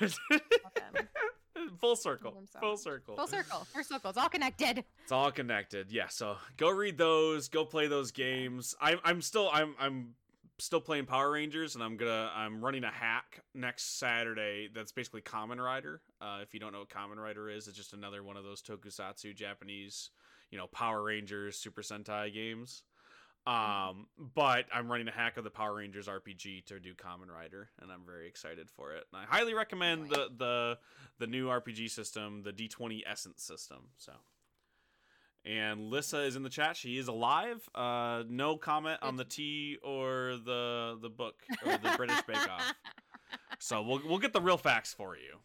[0.00, 0.98] Uh,
[1.80, 2.32] full circle.
[2.34, 3.16] Love Full circle.
[3.16, 3.66] Full circle.
[3.72, 4.10] Full circle.
[4.10, 4.84] It's all connected.
[5.02, 5.90] It's all connected.
[5.92, 6.08] Yeah.
[6.08, 7.48] So go read those.
[7.48, 8.74] Go play those games.
[8.80, 10.14] I'm I'm still I'm I'm
[10.58, 14.68] still playing Power Rangers, and I'm gonna I'm running a hack next Saturday.
[14.74, 16.00] That's basically Kamen Rider.
[16.20, 18.62] Uh, if you don't know what Kamen Rider is, it's just another one of those
[18.62, 20.10] Tokusatsu Japanese,
[20.50, 22.82] you know, Power Rangers Super Sentai games.
[23.46, 27.70] Um, but I'm running a hack of the Power Rangers RPG to do Kamen Rider,
[27.80, 29.04] and I'm very excited for it.
[29.12, 30.78] And I highly recommend the the
[31.18, 33.88] the new RPG system, the D20 Essence system.
[33.96, 34.12] So.
[35.44, 36.76] And Lyssa is in the chat.
[36.76, 37.68] She is alive.
[37.74, 41.34] Uh, no comment on the tea or the the book
[41.66, 42.74] or the British Bake Off.
[43.58, 45.38] So we'll we'll get the real facts for you.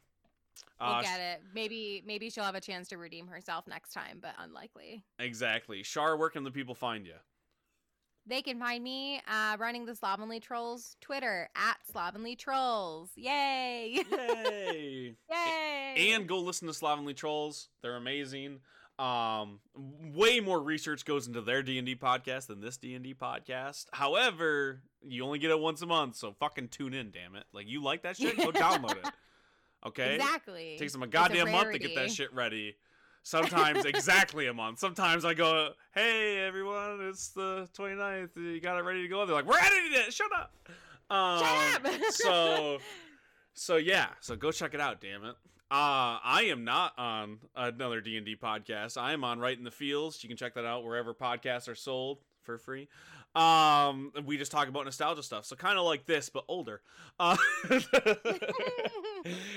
[0.80, 1.42] We'll Uh, get it.
[1.56, 5.04] Maybe maybe she'll have a chance to redeem herself next time, but unlikely.
[5.18, 5.82] Exactly.
[5.82, 7.16] Shar, where can the people find you?
[8.28, 13.10] They can find me uh, running the Slovenly Trolls Twitter at Slovenly Trolls.
[13.16, 14.04] Yay!
[14.12, 15.16] Yay!
[15.32, 16.12] Yay!
[16.12, 17.70] and go listen to Slovenly Trolls.
[17.82, 18.60] They're amazing.
[19.00, 19.60] Um,
[20.14, 23.14] way more research goes into their D and D podcast than this D and D
[23.14, 23.86] podcast.
[23.94, 27.46] However, you only get it once a month, so fucking tune in, damn it!
[27.54, 29.08] Like you like that shit, go download it.
[29.86, 30.76] Okay, exactly.
[30.80, 32.76] takes them a goddamn month to get that shit ready.
[33.28, 34.80] Sometimes exactly a month.
[34.80, 38.38] Sometimes I go, "Hey everyone, it's the 29th.
[38.38, 40.14] You got it ready to go?" They're like, "We're editing it.
[40.14, 40.54] Shut up."
[41.10, 42.04] Um, Shut up!
[42.12, 42.78] so
[43.54, 45.36] so yeah so go check it out damn it
[45.72, 50.22] uh i am not on another d&d podcast i am on right in the fields
[50.24, 52.88] you can check that out wherever podcasts are sold for free
[53.38, 56.82] um we just talk about nostalgia stuff so kind of like this but older
[57.20, 57.38] uh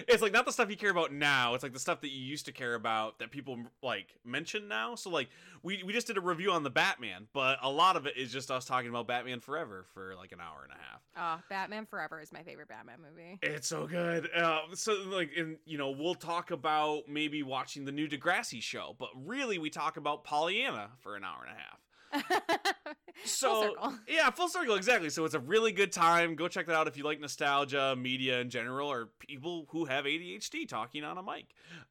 [0.06, 2.22] it's like not the stuff you care about now it's like the stuff that you
[2.22, 5.28] used to care about that people like mention now so like
[5.62, 8.32] we, we just did a review on the batman but a lot of it is
[8.32, 11.86] just us talking about batman forever for like an hour and a half oh, Batman
[11.86, 13.38] Forever is my favorite Batman movie.
[13.42, 14.28] it's so good.
[14.34, 18.96] Uh, so like, and you know, we'll talk about maybe watching the new Degrassi show,
[18.98, 21.78] but really, we talk about Pollyanna for an hour and a half.
[23.24, 25.10] So Full yeah, full circle exactly.
[25.10, 26.36] So it's a really good time.
[26.36, 30.04] Go check that out if you like nostalgia, media in general, or people who have
[30.04, 31.46] ADHD talking on a mic.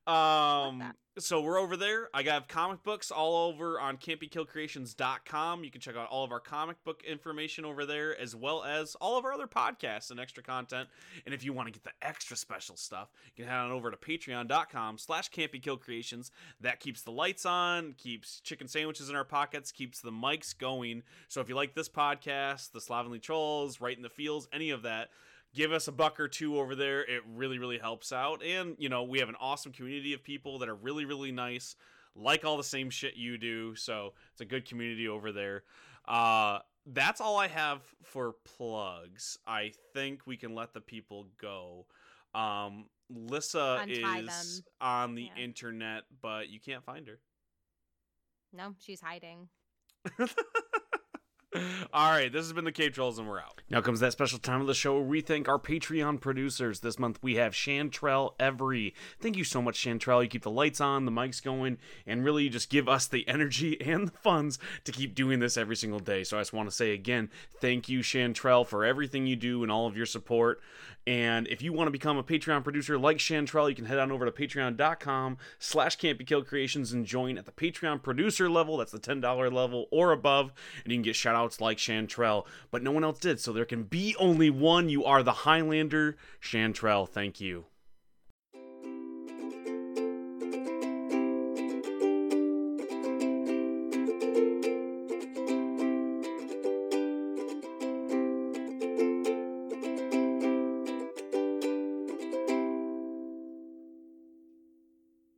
[0.07, 0.93] Um.
[1.20, 2.07] So we're over there.
[2.13, 5.65] I got comic books all over on cantbekilledcreations.com.
[5.65, 8.95] You can check out all of our comic book information over there, as well as
[8.95, 10.88] all of our other podcasts and extra content.
[11.26, 13.91] And if you want to get the extra special stuff, you can head on over
[13.91, 16.32] to patreon.com slash cantbekilledcreations.
[16.61, 21.03] That keeps the lights on, keeps chicken sandwiches in our pockets, keeps the mics going.
[21.28, 24.84] So if you like this podcast, the Slovenly Trolls, Right in the Fields, any of
[24.84, 25.09] that,
[25.53, 27.01] give us a buck or two over there.
[27.01, 28.43] It really, really helps out.
[28.43, 31.75] And, you know, we have an awesome community of people that are really, really nice,
[32.15, 33.75] like all the same shit you do.
[33.75, 35.63] So it's a good community over there.
[36.07, 39.37] Uh, that's all I have for plugs.
[39.45, 41.85] I think we can let the people go.
[42.33, 44.65] Um, Lyssa Untie is them.
[44.81, 45.43] on the Yeah.
[45.43, 47.19] internet, but you can't find her.
[48.53, 49.49] no, she's hiding.
[51.91, 53.59] All right, this has been the Cave Trulls, and we're out.
[53.71, 56.81] Now comes that special time of the show where we thank our Patreon producers.
[56.81, 58.93] This month we have Chantrell Every.
[59.19, 60.21] Thank you so much, Chantrell.
[60.21, 63.81] You keep the lights on, the mics going, and really just give us the energy
[63.85, 66.23] and the funds to keep doing this every single day.
[66.23, 69.71] So I just want to say again, thank you, Chantrell, for everything you do and
[69.71, 70.61] all of your support.
[71.10, 74.12] And if you want to become a Patreon producer like Chantrell, you can head on
[74.12, 78.78] over to patreon.com slash cantbekilledcreations and join at the Patreon producer level.
[78.78, 80.53] That's the $10 level or above.
[80.84, 82.45] And you can get shout outs like Chantrell.
[82.70, 84.88] But no one else did, so there can be only one.
[84.88, 86.16] You are the Highlander.
[86.39, 87.66] Chantrell, thank you.